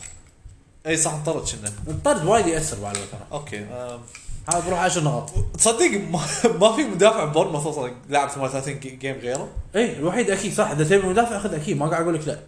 إي 0.86 0.96
صح 0.96 1.12
انطرد 1.12 1.42
كنا. 1.48 1.72
الطرد 1.88 2.24
وايد 2.24 2.46
يأثر 2.46 2.76
بعد 2.80 2.94
ترى 2.94 3.20
أوكي 3.32 3.58
آم، 3.58 4.00
هذا 4.48 4.60
بروح 4.66 4.78
10 4.80 5.02
نقط 5.02 5.30
تصدق 5.58 5.90
ما, 6.10 6.20
ما 6.60 6.76
في 6.76 6.82
مدافع 6.84 7.24
بورموث 7.24 7.66
أصلا 7.66 7.92
لاعب 8.08 8.28
38 8.30 8.80
ga- 8.80 8.90
game 8.96 9.16
غيره؟ 9.16 9.48
اي 9.76 9.96
الوحيد 9.98 10.30
أكيد 10.30 10.52
صح. 10.54 10.70
إذا 10.70 10.84
تبي 10.84 11.06
مدافع 11.08 11.38
خذ 11.38 11.54
أكيد. 11.54 11.76
ما 11.76 11.86
قاعد 11.86 12.02
أقول 12.02 12.14
لك 12.14 12.28
لا. 12.28 12.38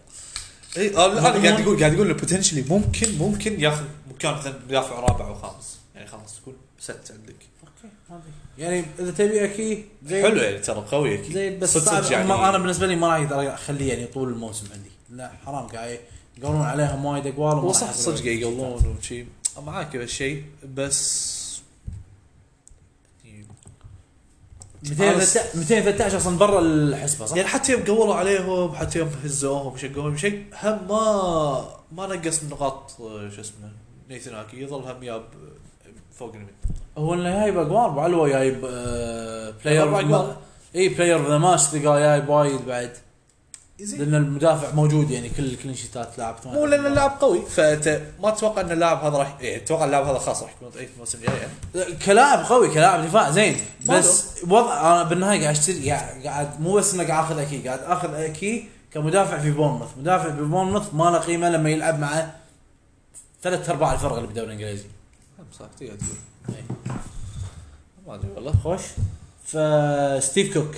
اي 0.76 0.88
أنا. 0.90 1.20
قاعد 1.20 1.60
أقول 1.60 1.80
قاعد 1.80 1.94
أقول 1.94 2.14
potentially 2.14 2.64
ممكن 2.70 3.18
ممكن 3.18 3.60
ياخذ 3.60 3.84
مكان 4.14 4.34
مثلا 4.34 4.54
مدافع 4.68 5.00
رابع 5.00 5.28
أو 5.28 5.34
خامس. 5.34 5.78
يعني 5.94 6.06
خلاص 6.08 6.36
تكون 6.40 6.54
ست 6.80 7.10
عندك. 7.10 7.36
أوكي 7.62 7.94
ما 8.10 8.16
أدري. 8.16 8.32
يعني 8.58 8.84
إذا 8.98 9.10
تبي 9.10 9.44
أكيد 9.44 9.84
زي 10.06 10.22
حلو 10.22 10.36
يعني 10.36 10.58
ترى 10.58 10.84
قوي 10.90 11.14
أكيد. 11.14 11.32
زي 11.32 11.56
بس 11.58 11.78
صدق 11.78 12.12
يعني. 12.12 12.32
أنا 12.34 12.58
بالنسبة 12.58 12.86
لي 12.86 12.96
ما 12.96 13.16
أقدر 13.16 13.54
أخليه 13.54 13.88
يعني 13.92 14.06
طول 14.06 14.28
الموسم 14.28 14.66
عندي. 14.74 14.90
لا 15.10 15.32
حرام 15.46 15.66
قاعد 15.66 15.98
يقولون 16.38 16.62
عليهم 16.62 17.04
وايد 17.04 17.26
أقوال 17.26 17.52
وما 17.52 17.62
هو 17.62 17.68
راح 17.68 17.76
صح 17.76 17.90
يسوي 17.90 18.16
صدق 18.16 18.26
يقولون 18.26 18.96
وشي. 18.98 19.24
معاك 19.66 19.96
بهالشيء 19.96 20.44
بس 20.74 21.39
213 24.82 25.58
213 25.58 26.16
أصلا 26.16 26.38
برا 26.38 26.60
الحسبة 26.60 27.26
صح؟ 27.26 27.36
يعني 27.36 27.48
حتى 27.48 27.72
يوم 27.72 27.82
قولوا 27.82 28.14
عليهم 28.14 28.74
حتى 28.74 28.98
يوم 28.98 29.10
هزوهم 29.24 29.72
وشقوهم 29.72 30.16
شيء 30.16 30.44
هم 30.62 30.88
ما 30.88 31.68
ما 31.92 32.06
نقص 32.06 32.42
من 32.42 32.50
نقاط 32.50 33.00
آه، 33.00 33.28
شو 33.28 33.40
اسمه 33.40 33.72
نيثن 34.10 34.34
اكي 34.34 34.60
يظل 34.62 34.90
هم 34.90 35.02
ياب 35.02 35.24
فوق 36.12 36.32
المين 36.34 36.54
هو 36.98 37.14
إنه 37.14 37.40
جايب 37.40 37.58
اقوال 37.58 37.90
ابو 37.90 38.00
علوه 38.00 38.28
جايب 38.28 38.64
آه 38.64 39.54
بلاير 39.64 39.94
أقوال. 40.00 40.36
إي 40.74 40.88
بلاير 40.88 41.28
ذا 41.28 41.38
ماتش 41.38 41.74
جايب 41.74 42.28
وايد 42.28 42.66
بعد 42.66 42.92
لأن 43.80 44.14
المدافع 44.14 44.74
موجود 44.74 45.10
يعني 45.10 45.28
كل 45.28 45.44
الكلين 45.44 45.74
شيتات 45.74 46.18
لاعب 46.18 46.36
مو 46.46 46.66
لأن 46.66 46.86
اللاعب 46.86 47.10
قوي 47.20 47.42
فأنت 47.46 48.00
ما 48.22 48.30
تتوقع 48.30 48.60
إن 48.60 48.70
اللاعب 48.70 49.04
هذا 49.04 49.16
راح 49.18 49.36
يعني 49.40 49.60
تتوقع 49.60 49.84
اللاعب 49.84 50.06
هذا 50.06 50.18
خلاص 50.18 50.42
راح 50.42 50.52
يكون 50.52 50.68
ضعيف 50.68 50.90
الموسم 50.94 51.18
الجاي 51.18 51.36
يعني. 51.36 51.94
كلاعب 51.94 52.44
قوي 52.44 52.74
كلاعب 52.74 53.04
دفاع 53.04 53.30
زين. 53.30 53.56
بس 53.88 54.24
وضع 54.48 54.94
أنا 54.94 55.02
بالنهاية 55.02 55.42
قاعد 55.42 55.56
اشتري 55.56 55.90
قاعد, 55.90 56.26
قاعد 56.26 56.60
مو 56.60 56.72
بس 56.72 56.94
إنه 56.94 57.04
قاعد 57.04 57.24
أخذ 57.24 57.38
أكي 57.38 57.68
قاعد 57.68 57.80
أخذ 57.80 58.14
أكي 58.14 58.68
كمدافع 58.92 59.38
في 59.38 59.50
بورنموث. 59.50 59.88
مدافع 59.98 60.30
في 60.30 60.42
بورنموث 60.42 60.94
ما 60.94 61.04
له 61.04 61.18
قيمة 61.18 61.48
لما 61.48 61.70
يلعب 61.70 61.98
مع 61.98 62.26
ثلاث 63.42 63.70
أرباع 63.70 63.92
الفرق 63.92 64.14
اللي 64.14 64.26
بالدوري 64.26 64.46
الانجليزي 64.46 64.84
صح 65.58 65.66
تقدر 65.80 65.94
تقول 65.94 66.16
إيه. 66.48 66.64
ما 68.06 68.14
أدري 68.14 68.30
والله. 68.30 68.52
خوش. 68.64 68.80
فستيف 69.44 70.54
كوك. 70.54 70.74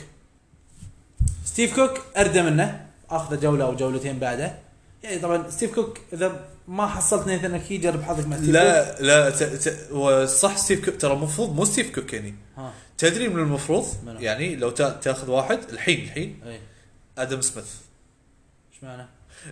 ستيف 1.45 1.75
كوك 1.75 2.01
اردى 2.17 2.43
منه. 2.43 2.87
آخذ 3.17 3.41
جولة 3.41 3.65
أو 3.65 3.77
جولتين 3.77 4.19
بعده. 4.19 4.59
يعني 5.03 5.19
طبعا 5.19 5.51
ستيف 5.51 5.75
كوك 5.75 5.99
إذا 6.13 6.45
ما 6.69 6.87
حصلت 6.87 7.27
نيثن 7.27 7.55
اكي 7.55 7.77
جرب 7.77 8.03
حظك 8.03 8.27
مع 8.27 8.37
ستيف 8.37 8.47
كوك. 8.47 8.55
لا 8.55 9.01
لا 9.01 9.31
ت... 9.31 9.43
ت... 9.43 9.93
هو 9.93 10.27
صح 10.27 10.57
ستيف 10.57 10.85
كوك 10.85 11.01
ترى 11.01 11.13
المفروض 11.13 11.55
مو 11.55 11.65
ستيف 11.65 11.95
كوك 11.95 12.13
يعني. 12.13 12.35
ها. 12.57 12.73
تدري 12.99 13.29
من 13.29 13.43
المفروض؟ 13.43 13.87
منو؟ 14.07 14.21
يعني 14.21 14.57
لو 14.57 14.71
تا... 14.71 14.91
تاخذ 14.91 15.31
واحد 15.31 15.59
الحين 15.73 16.05
الحين. 16.05 16.41
اي 16.47 16.61
آدم 17.19 17.41
سميث. 17.41 17.65
إيش 18.75 18.83
معنى؟ 18.83 19.07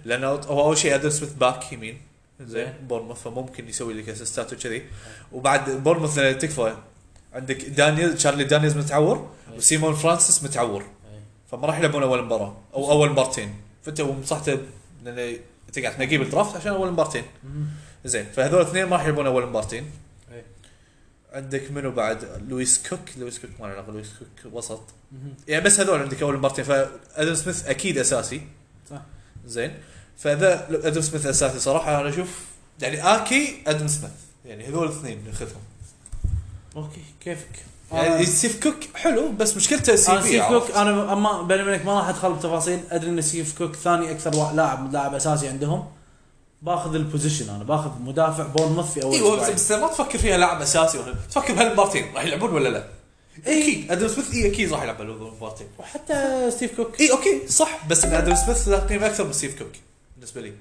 لأنه 0.04 0.26
هو 0.26 0.60
أول 0.60 0.78
شيء 0.78 0.94
آدم 0.94 1.10
سميث 1.10 1.32
back 1.32 1.72
يمين. 1.72 2.00
زين 2.40 2.48
زين. 2.48 2.86
بورموث 2.88 3.22
فممكن 3.22 3.68
يسوي 3.68 3.94
لك 3.94 4.08
أسيستات 4.08 4.52
وكذي. 4.52 4.82
وبعد 5.32 5.70
بورموث 5.70 6.14
تكفى. 6.14 6.76
عندك 7.32 7.64
دانيال 7.64 8.16
تشارلي 8.16 8.44
دانييلز 8.44 8.76
متعور 8.76 9.30
أي. 9.52 9.58
وسيمون 9.58 9.94
فرانسيس 9.94 10.44
متعور. 10.44 10.84
فما 11.50 11.66
راح 11.66 11.78
يلعبون 11.78 12.02
أول 12.02 12.24
مباراة 12.24 12.56
أو 12.74 12.90
أول 12.90 13.10
مبارتين. 13.10 13.54
فأنت 13.82 14.00
ومصلحته 14.00 14.58
لأن 15.04 15.38
أنت 15.68 15.78
قاعد 15.78 15.96
تنقيه 15.96 16.18
بال 16.18 16.29
draft 16.29 16.56
عشان 16.56 16.72
أول 16.72 16.92
مبارتين. 16.92 17.24
زين 18.04 18.24
فهذول 18.24 18.60
الاثنين 18.60 18.84
ما 18.84 18.96
راح 18.96 19.04
يلعبون 19.04 19.26
أول 19.26 19.46
مبارتين. 19.46 19.90
اي 20.32 20.44
عندك 21.32 21.70
منو 21.70 21.90
بعد؟ 21.90 22.42
لويس 22.48 22.88
كوك؟ 22.88 23.00
لويس 23.16 23.38
كوك 23.38 23.50
ما 23.60 23.66
له 23.66 23.72
علاقة 23.72 23.92
لويس 23.92 24.10
كوك 24.18 24.52
وسط. 24.52 24.82
يعني 25.48 25.64
بس 25.64 25.80
هذول 25.80 26.00
عندك 26.00 26.22
أول 26.22 26.38
مبارتين. 26.38 26.64
فادم 26.64 27.34
سميث 27.34 27.66
أكيد 27.66 27.98
أساسي. 27.98 28.46
صح. 28.90 29.02
زين. 29.46 29.74
فاذا 30.18 30.66
أدم 30.86 31.00
سميث 31.00 31.26
أساسي 31.26 31.58
صراحة. 31.58 32.00
أنا 32.00 32.08
أشوف 32.08 32.44
يعني 32.82 33.02
آكي 33.02 33.62
أدم 33.66 33.88
سميث. 33.88 34.12
يعني 34.44 34.68
هذول 34.68 34.86
الاثنين 34.86 35.24
ناخذهم. 35.24 35.62
أوكي 36.76 37.02
كيفك؟ 37.20 37.64
يعني 37.92 38.22
آه. 38.22 38.24
ستيف 38.24 38.62
كوك 38.62 38.76
حلو 38.94 39.28
بس 39.32 39.56
مشكلته 39.56 39.96
see 39.96 40.12
أنا 40.12 40.20
في 40.20 40.28
ستيف 40.28 40.44
كوك 40.44 40.70
أنا 40.70 41.12
اما 41.12 41.42
بيني 41.42 41.62
وبينك 41.62 41.86
ما 41.86 41.98
راح 41.98 42.08
أدخل 42.08 42.32
بتفاصيل 42.32 42.80
أدري 42.90 43.10
إن 43.10 43.20
ستيف 43.22 43.58
كوك 43.58 43.76
ثاني 43.76 44.10
أكثر 44.10 44.52
لاعب 44.52 44.92
لاعب 44.92 45.14
أساسي 45.14 45.48
عندهم. 45.48 45.86
باخذ 46.62 46.94
ال 46.94 47.00
position 47.00 47.50
أنا 47.54 47.64
باخذ 47.64 47.90
مدافع 48.00 48.46
بورنموث 48.46 48.92
في 48.94 49.02
أول 49.02 49.14
إيوه. 49.14 49.36
بس, 49.40 49.50
بس 49.50 49.72
ما 49.72 49.88
تفكر 49.88 50.18
فيها 50.18 50.36
لاعب 50.38 50.62
أساسي 50.62 50.98
ولا 50.98 51.14
تفكر 51.30 51.54
بهالمبارتين 51.54 52.14
راح 52.14 52.24
يلعبون 52.24 52.50
ولا 52.50 52.68
لا؟ 52.68 52.84
أكيد 53.46 53.92
آدم 53.92 54.08
سميث 54.08 54.34
اي 54.34 54.46
أكيد 54.52 54.72
راح 54.72 54.82
يلعب 54.82 54.96
بهالمبارتين 54.98 55.66
وحتى 55.78 56.50
ستيف 56.50 56.76
كوك. 56.76 57.00
اي 57.00 57.10
أوكي 57.10 57.48
صح 57.48 57.86
بس 57.88 58.04
آدم 58.04 58.34
سميث 58.34 58.68
له 58.68 58.78
قيمه 58.78 59.06
أكثر 59.06 59.24
من 59.24 59.32
ستيف 59.32 59.58
كوك 59.58 59.72
بالنسبة 60.16 60.40
لي. 60.40 60.52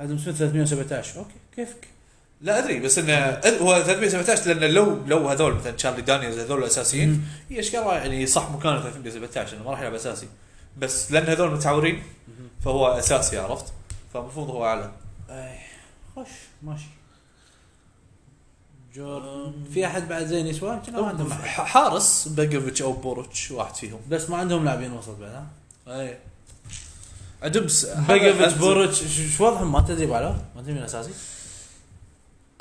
آدم 0.00 0.18
سميث 0.18 0.36
317 0.36 1.18
أوكي 1.18 1.30
كيفك؟ 1.56 1.88
لا 2.42 2.58
أدري 2.58 2.80
بس 2.80 2.98
إنه 2.98 3.40
هو 3.60 3.82
317 3.82 4.52
لأن 4.54 4.70
لو 4.70 4.98
لو 5.06 5.28
هذول 5.28 5.54
مثلا 5.54 5.72
تشارلي 5.72 6.02
دانيالز 6.02 6.38
هذول 6.38 6.58
الأساسيين 6.58 7.24
هي 7.50 7.60
اشكال 7.60 7.80
يعني 7.86 8.26
صح 8.26 8.50
مكانه 8.50 8.80
317 8.80 9.56
إنه 9.56 9.64
ما 9.64 9.70
راح 9.70 9.80
يلعب 9.80 9.94
أساسي 9.94 10.28
بس 10.78 11.12
لأن 11.12 11.26
هذول 11.26 11.50
متعورين 11.50 12.02
فهو 12.64 12.88
أساسي 12.88 13.38
عرفت؟ 13.38 13.72
فالمفروض 14.14 14.50
هو 14.50 14.64
أعلى 14.66 14.92
أي 15.30 15.58
خوش 16.14 16.28
ماشي 16.62 16.86
جور 18.94 19.52
في 19.74 19.86
أحد 19.86 20.08
بعد 20.08 20.26
زين 20.26 20.46
يسوى؟ 20.46 20.80
ما 20.92 21.06
عندهم 21.08 21.32
أحد. 21.32 21.44
حارس 21.66 22.28
بيجوفيتش 22.28 22.82
أو 22.82 22.92
بوروتش 22.92 23.50
واحد 23.50 23.74
فيهم 23.74 24.00
بس 24.08 24.30
ما 24.30 24.36
عندهم 24.36 24.64
لاعبين 24.64 24.92
وسط 24.92 25.16
بعد 25.20 25.30
ها 25.30 25.46
أي 26.00 26.18
عندهم 27.42 27.66
بيجوفيتش 28.08 28.52
بوروتش 28.52 29.02
شو 29.36 29.46
وضعهم 29.46 29.72
ما 29.72 29.80
تدري 29.80 30.06
بعده؟ 30.06 30.34
ما 30.56 30.62
تدري 30.62 30.74
من 30.74 30.82
اساسي؟ 30.82 31.10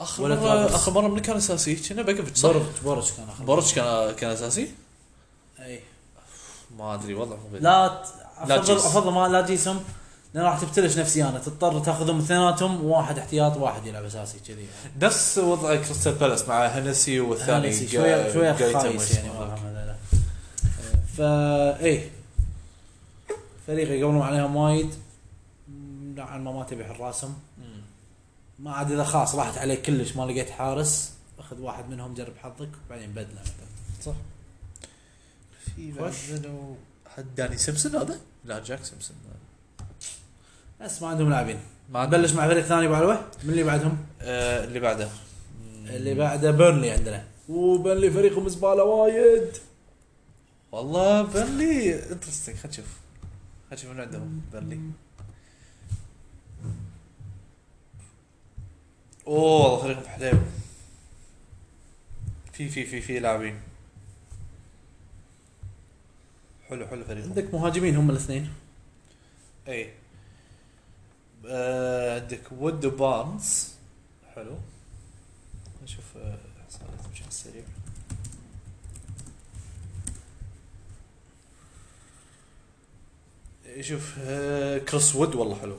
آخر 0.02 0.24
ولا 0.24 0.36
مره 0.36 0.42
ترابلس. 0.44 0.74
آخر 0.76 0.92
مرة 0.92 1.08
من 1.08 1.20
كان 1.20 1.38
أساسي 1.38 1.76
كنا 1.76 2.02
بيجوفيتش 2.02 2.40
صح؟ 2.40 2.50
بوروتش 2.50 2.80
بوروتش 2.84 3.12
كان 3.12 3.30
آخر 3.30 3.44
بوروتش 3.44 3.74
كان 3.74 4.12
كان 4.16 4.30
أساسي؟ 4.32 4.68
اي 5.60 5.80
ما 6.78 6.94
أدري 6.94 7.14
وضعهم 7.14 7.40
غير 7.52 7.62
لا 7.62 7.88
ت- 7.88 8.08
لا 8.48 8.56
افضل 8.58 8.76
تجيس. 8.76 8.86
أفضل 8.86 9.12
ما 9.12 9.28
لا 9.28 9.42
تجيسهم 9.42 9.80
لأن 10.34 10.44
راح 10.44 10.60
تبتلش 10.62 10.98
نفسيانا 10.98 11.40
تضطر 11.40 11.80
تأخذهم 11.80 12.20
اثنيناتهم 12.20 12.86
وواحد 12.86 13.18
احتياط 13.20 13.58
وواحد 13.58 13.86
يلعب 13.86 14.04
أساسي 14.04 14.40
كذي 14.48 14.66
نفس 15.02 15.38
وضع 15.38 15.76
كريستال 15.76 16.14
بالاس 16.14 16.48
مع 16.48 16.66
هنسي 16.66 17.20
والثاني 17.20 17.68
هانسي 17.68 17.88
شوية 17.88 18.34
شوية 18.34 18.52
جايتا 18.58 18.80
خايس 18.80 19.16
يعني. 19.16 19.30
وضعهم. 19.30 19.72
فا 21.18 21.80
إيه 21.80 22.10
فريق 23.68 23.90
يقولون 24.00 24.22
عليهم 24.22 24.56
وايد 24.56 24.96
نوعا 26.16 26.38
ما 26.38 26.52
ما 26.52 26.64
تبي 26.64 26.86
حراسهم. 26.86 27.34
ما 28.62 28.72
عاد 28.72 28.92
إذا 28.92 29.04
خلاص 29.04 29.36
راحت 29.36 29.58
عليك 29.58 29.82
كلش 29.82 30.16
ما 30.16 30.24
لقيت 30.24 30.50
حارس 30.50 31.14
أخذ 31.40 31.60
واحد 31.60 31.90
منهم 31.90 32.14
جرب 32.14 32.38
حظك 32.38 32.70
وبعدين 32.86 33.12
بدله 33.12 33.42
مثلا 33.42 33.66
صح. 34.02 34.14
في. 35.76 35.92
بعد 35.92 36.14
منو؟ 36.32 36.76
حد 37.16 37.36
داني 37.36 37.58
سيمسون 37.58 37.96
هذا؟ 37.96 38.20
لا 38.46 38.64
جاك 38.64 38.84
سيمسون. 38.84 39.18
بس 40.82 41.02
ما 41.02 41.08
عندهم 41.08 41.30
لاعبين. 41.30 41.60
ما. 41.90 42.06
نبلش 42.06 42.34
مع 42.34 42.48
فريق 42.48 42.66
ثاني 42.66 42.88
بعلوه 42.88 43.26
من 43.44 43.50
اللي 43.50 43.64
بعدهم؟ 43.64 43.98
آه 44.22 44.64
اللي 44.64 44.80
بعده. 44.80 45.10
اللي 45.86 46.14
بعده 46.14 46.52
بيرنلي 46.52 46.92
عندنا. 46.92 47.24
وبيرنلي 47.50 48.12
فريقهم 48.12 48.50
زباله 48.50 48.84
وايد. 48.84 49.58
والله 50.72 51.22
بيرلي 51.22 52.12
interesting 52.12 52.56
خلينا 52.56 52.70
نشوف. 52.70 52.86
خلينا 53.70 53.84
نشوف 53.84 53.92
من 53.92 54.02
عندهم 54.02 54.42
بيرلي 54.52 54.80
أوه 59.28 59.62
والله 59.64 59.82
فريقهم 59.84 60.06
حليو 60.06 60.40
في 62.54 62.70
في 62.70 62.86
في 62.86 63.02
في 63.02 63.20
لاعبين. 63.20 63.60
حلو 66.70 66.88
حلو 66.88 67.04
فريقهم 67.06 67.30
عندك 67.30 67.54
مهاجمين 67.54 67.96
هم 67.96 68.10
الاثنين. 68.10 68.54
إي. 69.68 69.94
آه 71.48 72.22
عندك 72.22 72.52
وود 72.52 72.86
وبارنز 72.86 73.70
حلو. 74.36 74.58
نشوف 75.84 76.18
آه، 76.18 76.38
احصائياتهم 76.66 77.12
بشكل 77.12 77.32
سريع. 77.32 77.64
شوف 83.82 84.16
آه 84.20 84.78
كريس 84.78 85.16
وود 85.16 85.36
والله 85.36 85.60
حلو. 85.60 85.78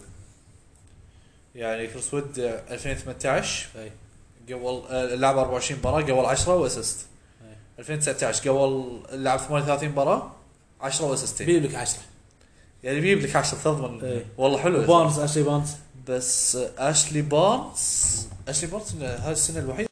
يعني 1.54 1.86
كريس 1.86 2.14
وود 2.14 2.38
آه، 2.38 2.62
2018 2.70 3.68
أي. 3.78 3.92
قبل 4.54 4.82
آه، 4.90 5.14
لعب 5.14 5.38
24 5.38 5.78
مباراة 5.80 6.02
جاب 6.02 6.26
10 6.26 6.56
و 6.56 6.63
assist 6.63 7.06
أي. 7.42 7.56
2019 7.78 8.50
جاب 8.50 9.00
لعب 9.12 9.38
38 9.38 9.88
مباراة 9.88 10.32
10 10.80 11.04
واسيستين 11.06 11.46
بيجيب 11.46 11.64
لك 11.64 11.74
10 11.74 12.00
يعني 12.82 13.00
بيجيب 13.00 13.18
لك 13.28 13.36
10 13.36 13.58
تضمن. 13.64 14.22
والله 14.38 14.58
حلو. 14.58 14.82
وبارنز 14.82 15.18
أشلي 15.18 15.42
بارنز. 15.42 15.70
بس 16.08 16.56
أشلي 16.78 17.22
بارنز. 17.22 18.26
أشلي 18.48 18.70
بارنز 18.70 18.94
هاي 19.02 19.32
السنة 19.32 19.58
الوحيدة. 19.58 19.91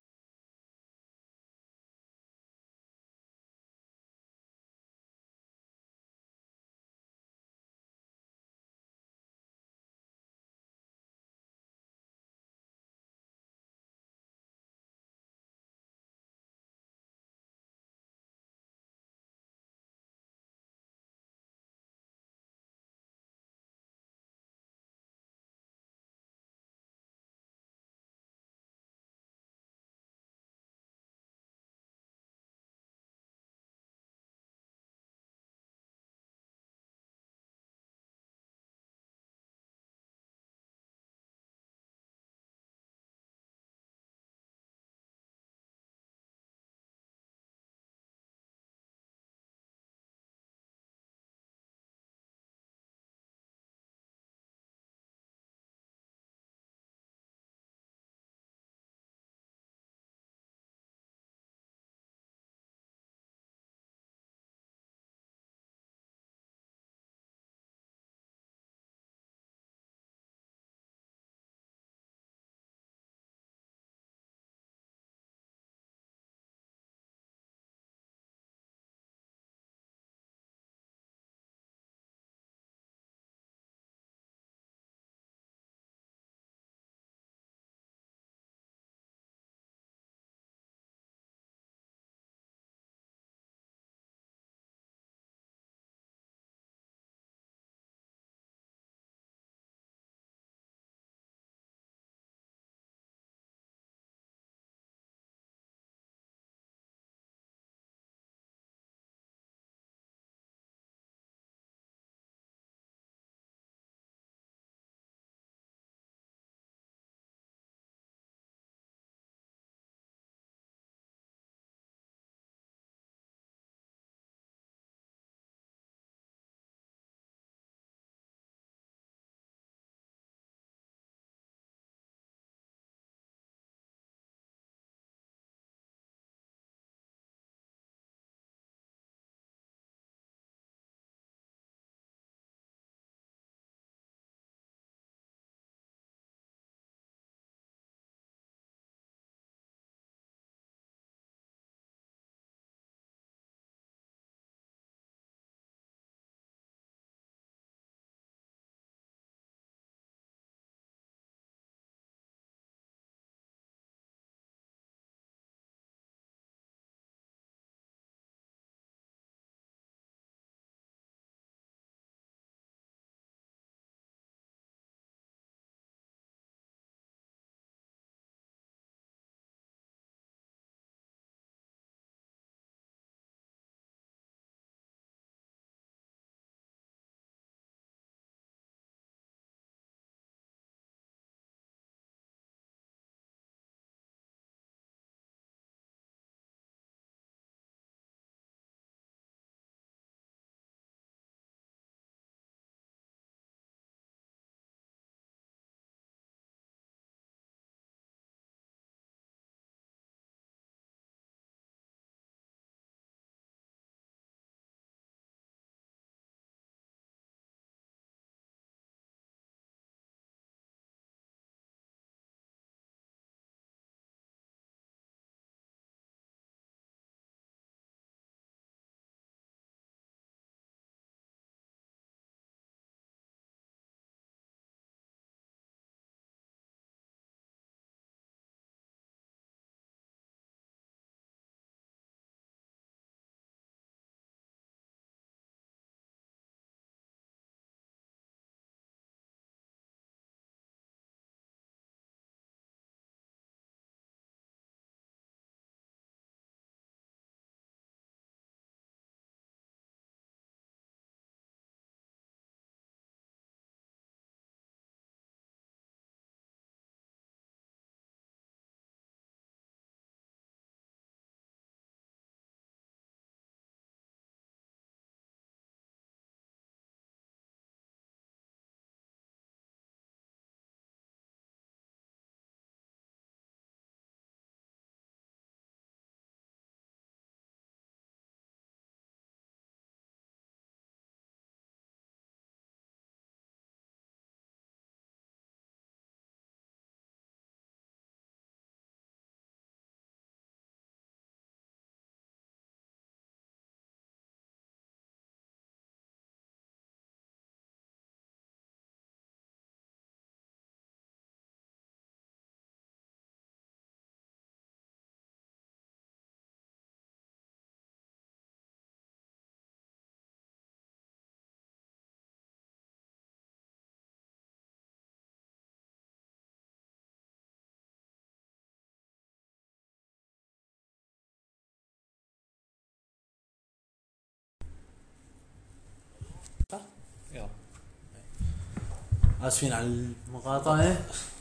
آسفين 339.42 339.72
على 339.72 339.86
المقاطعة. 340.28 340.96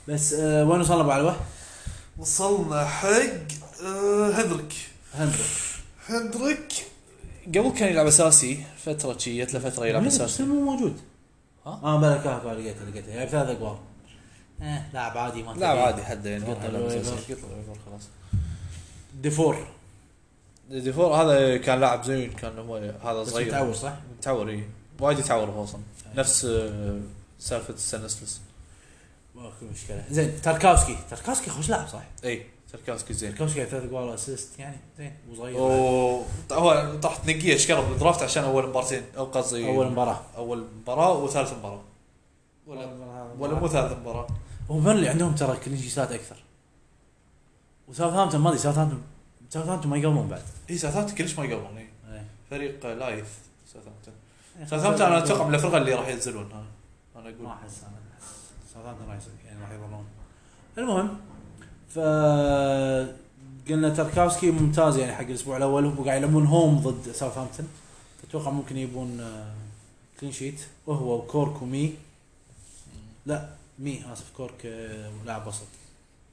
بس 0.07 0.33
آه 0.33 0.65
وين 0.65 0.79
وصلنا 0.81 1.01
أبو 1.01 1.11
علوة؟ 1.11 1.35
وصلنا 2.17 2.85
حق 2.85 3.07
آه 3.85 4.31
هندريك. 4.31 4.73
هندريك. 5.13 5.45
هندريك. 6.09 6.73
قبل 7.47 7.69
كان 7.69 7.89
يلعب 7.89 8.07
أساسي 8.07 8.63
فترة 8.85 9.17
شي 9.17 9.45
جت 9.45 9.53
له 9.53 9.59
فترة 9.59 9.85
يلعب 9.85 10.03
بس 10.03 10.15
أساسي. 10.15 10.43
مو 10.43 10.61
موجود. 10.71 10.99
ها؟ 11.65 11.79
آه 11.83 11.99
بلا 11.99 12.17
كهف 12.17 12.45
لقيته 12.45 12.85
لقيته 12.85 13.09
يعني 13.09 13.29
ثلاث 13.29 13.49
اقوال 13.49 13.77
آه 14.61 14.83
لاعب 14.93 15.17
عادي 15.17 15.43
ما 15.43 15.51
لاعب. 15.51 15.77
عادي 15.77 16.01
حده 16.03 16.29
يعني 16.29 16.45
خلاص. 16.45 18.03
ديفور. 19.21 19.67
ديفور 20.69 21.13
هذا 21.13 21.57
كان 21.57 21.79
لاعب 21.79 22.03
زين 22.03 22.31
كان 22.31 22.59
هو 22.59 22.75
هذا 22.77 23.23
صغير. 23.23 23.47
متعور 23.47 23.73
صح؟ 23.73 23.93
متعور 24.17 24.49
اي 24.49 24.63
وايد 24.99 25.19
يتعور 25.19 25.49
هو 25.49 25.63
أصلا. 25.63 25.81
نفس 26.15 26.47
سالفة 27.39 27.73
السنسلس 27.73 28.41
ماكو 29.35 29.65
مشكلة. 29.73 30.05
زين 30.11 30.41
تاركاوسكي 30.41 30.97
تاركاوسكي 31.09 31.49
خوش 31.49 31.69
لاعب 31.69 31.87
صح؟ 31.87 32.03
إي 32.23 32.45
تركاسكي 32.71 33.13
زين. 33.13 33.29
تاركاوسكي 33.29 33.65
ثلاث 33.65 33.83
اقوال 33.83 34.13
assist 34.13 34.59
يعني 34.59 34.77
زين 34.97 35.13
وصغير 35.31 35.57
هو 35.57 36.23
طاح 37.01 37.15
تنقية 37.15 37.67
كان 37.67 37.89
بال 37.89 37.99
draft 37.99 38.23
عشان 38.23 38.43
أول 38.43 38.69
مبارتين 38.69 39.03
أو 39.17 39.25
قصدي 39.25 39.67
أول 39.67 39.91
مباراة. 39.91 40.21
أول 40.37 40.65
مباراة 40.81 41.17
وثالث 41.17 41.53
مباراة. 41.53 41.81
ولا 42.67 42.85
ولا 43.39 43.53
مو 43.53 43.67
ثالث 43.67 43.93
مباراة. 43.93 44.27
هو 44.71 44.79
بيرنلي 44.79 45.09
عندهم 45.09 45.35
ترى 45.35 45.57
clean 45.65 45.81
sheet 45.81 46.06
ات 46.06 46.11
أكثر. 46.11 46.35
وساوثهامبتون 47.87 48.41
ما 48.41 48.49
أدري 48.49 48.59
ساوثهامبتون 48.59 49.01
ساوثهامبتون 49.49 49.91
ما 49.91 49.97
يقومون 49.97 50.27
بعد. 50.27 50.43
إي 50.69 50.77
ساوثهامبتون 50.77 51.17
كلش 51.17 51.39
ما 51.39 51.45
يقربون 51.45 51.77
إي. 51.77 51.87
فريق 52.49 52.85
لايث 52.85 53.27
ساوثهامبتون. 53.73 54.13
ساوثهامبتون 54.69 55.07
أنا 55.07 55.17
أتوقع 55.17 55.47
من 55.47 55.55
الفرق 55.55 55.75
اللي 55.75 55.93
راح 55.93 56.07
ينزلون 56.07 56.65
أنا 57.19 57.29
أقول 57.29 57.43
ما 57.43 57.53
احس 57.53 57.83
أنا 57.83 57.97
أحس 58.13 58.73
ساوثهامبتون 58.73 59.07
راح 59.07 59.19
يعني 59.45 59.61
راح 59.61 59.71
يظلون 59.71 60.05
المهم 60.77 61.17
ف 61.89 61.99
قلنا 63.69 63.89
تركاوسكي 63.89 64.51
ممتاز 64.51 64.97
يعني 64.97 65.15
حق 65.15 65.21
الأسبوع 65.21 65.57
الأول. 65.57 65.85
وقاعد 65.85 66.21
يلعبون 66.21 66.45
home 66.45 66.79
ضد 66.79 67.11
ساوثهامبتون. 67.11 67.67
أتوقع 68.23 68.51
ممكن 68.51 68.77
يبون 68.77 69.19
آه، 69.19 69.53
clean 70.19 70.31
sheet 70.31 70.61
وهو 70.87 71.17
وكورك 71.17 71.61
ومي. 71.61 71.93
لا 73.25 73.49
مي. 73.79 74.13
آسف 74.13 74.31
كورك 74.37 74.65
آه، 74.65 75.11
لاعب 75.25 75.47
وسط. 75.47 75.67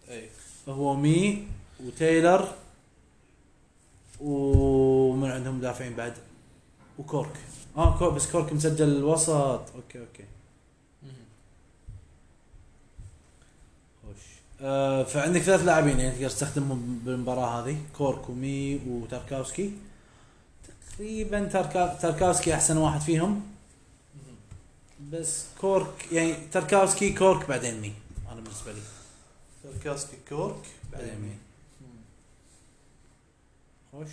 اي 0.09 0.29
هو 0.68 0.94
مي 0.94 1.49
وتايلر. 1.85 2.49
ومن 4.20 5.31
عندهم 5.31 5.59
مدافعين 5.59 5.96
بعد. 5.96 6.14
وكورك. 6.99 7.37
آه 7.77 7.99
كورك 7.99 8.12
بس 8.12 8.31
كورك 8.33 8.53
مسجل 8.53 8.88
الوسط 8.88 9.31
أوكي 9.75 10.01
أوكي 10.01 10.25
خوش 14.03 14.22
آه 14.61 15.03
فعندك 15.03 15.40
ثلاث 15.40 15.61
لاعبين 15.61 16.01
يعني 16.01 16.14
تقدر 16.14 16.29
تستخدمهم 16.29 17.01
بالمباراة 17.05 17.61
هذه. 17.61 17.79
كورك 17.99 18.31
ومي 18.31 18.81
وتاركاوسكي 18.87 19.73
تقريبا 20.97 21.45
تاركا 21.45 21.95
تاركاوسكي 21.95 22.55
أحسن 22.55 22.77
واحد 22.77 23.01
فيهم. 23.01 23.42
بس 25.12 25.45
كورك 25.61 26.12
يعني 26.12 26.35
تاركاوسكي 26.53 27.12
كورك 27.12 27.49
بعدين 27.49 27.81
مي. 27.81 27.92
أنا 28.33 28.40
بالنسبة 28.40 28.73
لي. 28.73 28.81
تركاسكي 29.62 30.16
كورك 30.29 30.62
بعدين 30.92 31.21
مي. 31.21 31.37
خوش. 33.92 34.11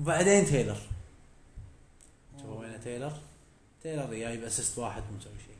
وبعدين 0.00 0.46
تايلر. 0.46 0.76
شوف 2.40 2.50
وين 2.50 2.80
تايلر. 2.84 3.12
تايلر 3.82 4.14
جايب 4.14 4.44
assist 4.44 4.78
واحد 4.78 5.02
مو 5.02 5.18
مسوي 5.18 5.32
شيء 5.46 5.56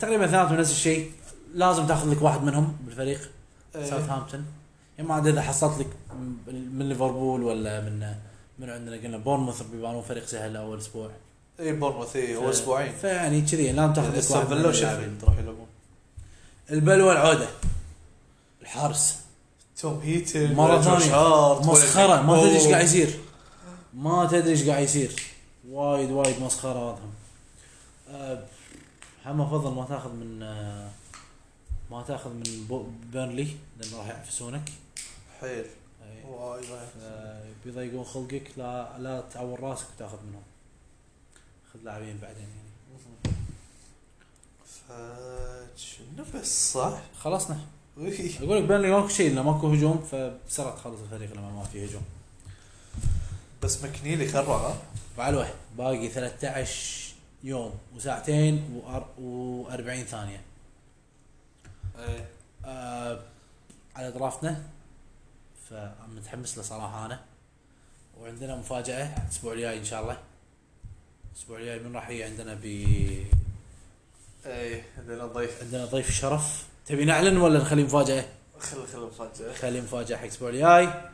تقريبا 0.00 0.26
ثلاثهم 0.26 0.56
نفس 0.60 0.70
الشيء. 0.70 1.12
لازم 1.54 1.86
تاخذ 1.86 2.10
لك 2.10 2.22
واحد 2.22 2.42
منهم 2.42 2.76
بالفريق 2.86 3.30
إيه. 3.74 3.90
ساوثهامبتون. 3.90 4.44
يعني 4.98 5.08
ما 5.08 5.18
إذا 5.28 5.42
حصلت 5.42 5.78
لك 5.78 5.86
من 6.52 6.88
ليفربول 6.88 7.42
ولا 7.42 7.80
من 7.80 8.14
من 8.58 8.70
عندنا 8.70 8.96
قلنا 8.96 9.16
بورنموث 9.18 9.62
بيبانون 9.62 10.02
فريق 10.02 10.26
سهل 10.26 10.56
أول 10.56 10.78
أسبوع. 10.78 11.10
اي 11.60 11.72
بورنموث 11.72 12.16
اي 12.16 12.36
هو 12.36 12.46
ف- 12.46 12.48
أسبوعين. 12.50 12.92
فيعني 12.92 13.40
كذي 13.40 13.72
لازم 13.72 13.92
تاخذ 13.92 14.18
لك 14.18 14.30
واحد 14.30 14.50
من 14.50 14.62
بلو. 14.62 14.72
شيفيلد 14.72 15.24
راح 15.24 15.38
يلعبون. 15.38 15.66
البلوه 16.70 17.12
العوده 17.12 17.48
الحارس. 18.62 19.16
توم 19.80 20.00
ثانية. 20.26 20.64
هارت 20.64 20.86
ولا 21.66 21.72
مسخرة. 21.72 22.22
ما 22.22 22.40
تدري 22.40 22.54
إيش. 22.56 22.66
قاعد 22.66 22.84
يصير. 22.84 23.18
ما 23.94 24.26
تدري 24.26 24.50
إيش 24.50 24.68
قاعد 24.68 24.82
يصير. 24.82 25.22
وايد 25.70 26.10
وايد 26.10 26.42
مسخرة 26.42 26.88
وضعهم 26.88 27.12
أه 28.10 28.44
هم 29.26 29.40
افضل 29.40 29.70
ما 29.74 29.84
تاخذ 29.84 30.10
من 30.12 30.42
أه 30.42 30.88
ما 31.92 32.02
تاخذ 32.02 32.30
من 32.30 32.42
بيرنلي 33.12 33.48
لأنه 33.78 33.98
راح 33.98 34.06
يعفسونك 34.06 34.72
حيل. 35.40 35.64
أي. 36.02 36.24
وايد 36.24 36.64
بيضيقون 37.64 38.04
خلقك. 38.04 38.50
لا 38.56 38.98
لا 38.98 39.20
تعور 39.20 39.60
راسك 39.60 39.86
وتاخذ 39.96 40.16
منهم. 40.28 40.42
خذ 41.72 41.80
لاعبين 41.84 42.18
بعدين 42.22 42.48
يعني. 42.48 42.72
فشنو 44.66 46.24
بس 46.34 46.72
صح؟ 46.72 46.98
خلصنا. 47.18 47.58
وي. 47.96 48.36
أقول 48.38 48.56
لك 48.56 48.64
بيرنلي 48.64 48.90
ماكو 48.90 49.08
شيء 49.08 49.28
لأنه 49.28 49.42
ماكو 49.42 49.72
هجوم 49.72 50.02
فبسرعة 50.10 50.76
تخلص 50.76 51.00
الفريق 51.00 51.32
لما 51.32 51.50
ما 51.50 51.64
في 51.64 51.84
هجوم. 51.84 52.02
بس 53.62 53.84
مكنيلي 53.84 54.28
خرع 54.28 54.56
ها؟ 54.56 54.76
بعلوه 55.18 55.48
باقي 55.78 56.08
13 56.08 57.14
يوم 57.44 57.74
وساعتين 57.94 58.82
و40 58.86 60.10
ثانية. 60.10 60.51
إيه 61.98 62.28
آه 62.64 63.22
على 63.96 64.10
درافتنا 64.12 64.62
فمتحمس 65.70 66.56
له 66.58 66.62
صراحة 66.62 67.06
أنا. 67.06 67.20
وعندنا 68.20 68.56
مفاجأة 68.56 69.16
الأسبوع 69.24 69.52
الجاي 69.52 69.78
إن 69.78 69.84
شاء 69.84 70.02
الله. 70.02 70.18
الأسبوع 71.32 71.58
الجاي 71.58 71.78
من 71.78 71.96
راح 71.96 72.08
يجي 72.08 72.24
عندنا 72.24 72.54
ب 72.54 72.64
إيه 74.46 74.82
عندنا 74.98 75.26
ضيف. 75.26 75.62
عندنا 75.62 75.84
ضيف 75.84 76.10
شرف. 76.10 76.66
تبي 76.86 77.04
نعلن 77.04 77.36
ولا 77.36 77.58
نخلي 77.58 77.82
مفاجأة؟ 77.82 78.24
خل 78.58 78.86
خل 78.86 79.00
مفاجأة. 79.00 79.52
خلي 79.54 79.80
مفاجأة 79.80 80.16
حق 80.16 80.22
الأسبوع 80.22 80.48
الجاي. 80.48 81.12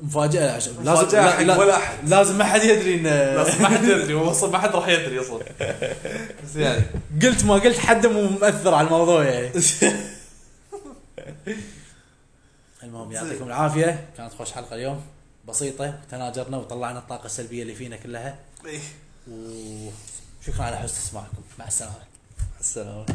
مفاجأة 0.00 0.52
عشان 0.56 0.72
لازم 0.84 1.06
مفاجأة 1.06 1.40
لا 1.40 1.42
لا 1.42 1.58
ولا 1.58 1.76
أحد. 1.76 2.08
لازم 2.08 2.38
ما 2.38 2.44
حد 2.44 2.62
يدري 2.62 2.94
ان 2.94 3.02
لازم 3.36 3.62
ما 3.62 3.68
حد 3.68 3.84
يدري. 3.84 4.14
ما 4.14 4.58
حد 4.58 4.70
راح 4.70 4.88
يدري 4.88 5.20
أصلا. 5.20 5.38
بس 6.44 6.56
يعني. 6.56 6.82
قلت 7.22 7.44
ما 7.44 7.54
قلت 7.54 7.78
حد 7.78 8.06
مو 8.06 8.22
مؤثر 8.22 8.74
على 8.74 8.86
الموضوع 8.86 9.24
يعني. 9.24 9.50
المهم 12.82 13.12
يعطيكم 13.12 13.44
العافية. 13.44 14.08
كانت 14.16 14.32
خوش 14.32 14.52
حلقة 14.52 14.74
اليوم. 14.74 15.02
بسيطة. 15.48 15.98
تناجرنا 16.10 16.56
وطلعنا 16.56 16.98
الطاقة 16.98 17.26
السلبية 17.26 17.62
اللي 17.62 17.74
فينا 17.74 17.96
كلها. 17.96 18.36
إيه. 18.66 18.80
وشكرا 19.30 20.64
على 20.64 20.76
حسن 20.76 20.96
استماعكم. 20.96 21.42
مع 21.58 21.66
السلامة. 21.66 21.94
السلام 22.60 23.06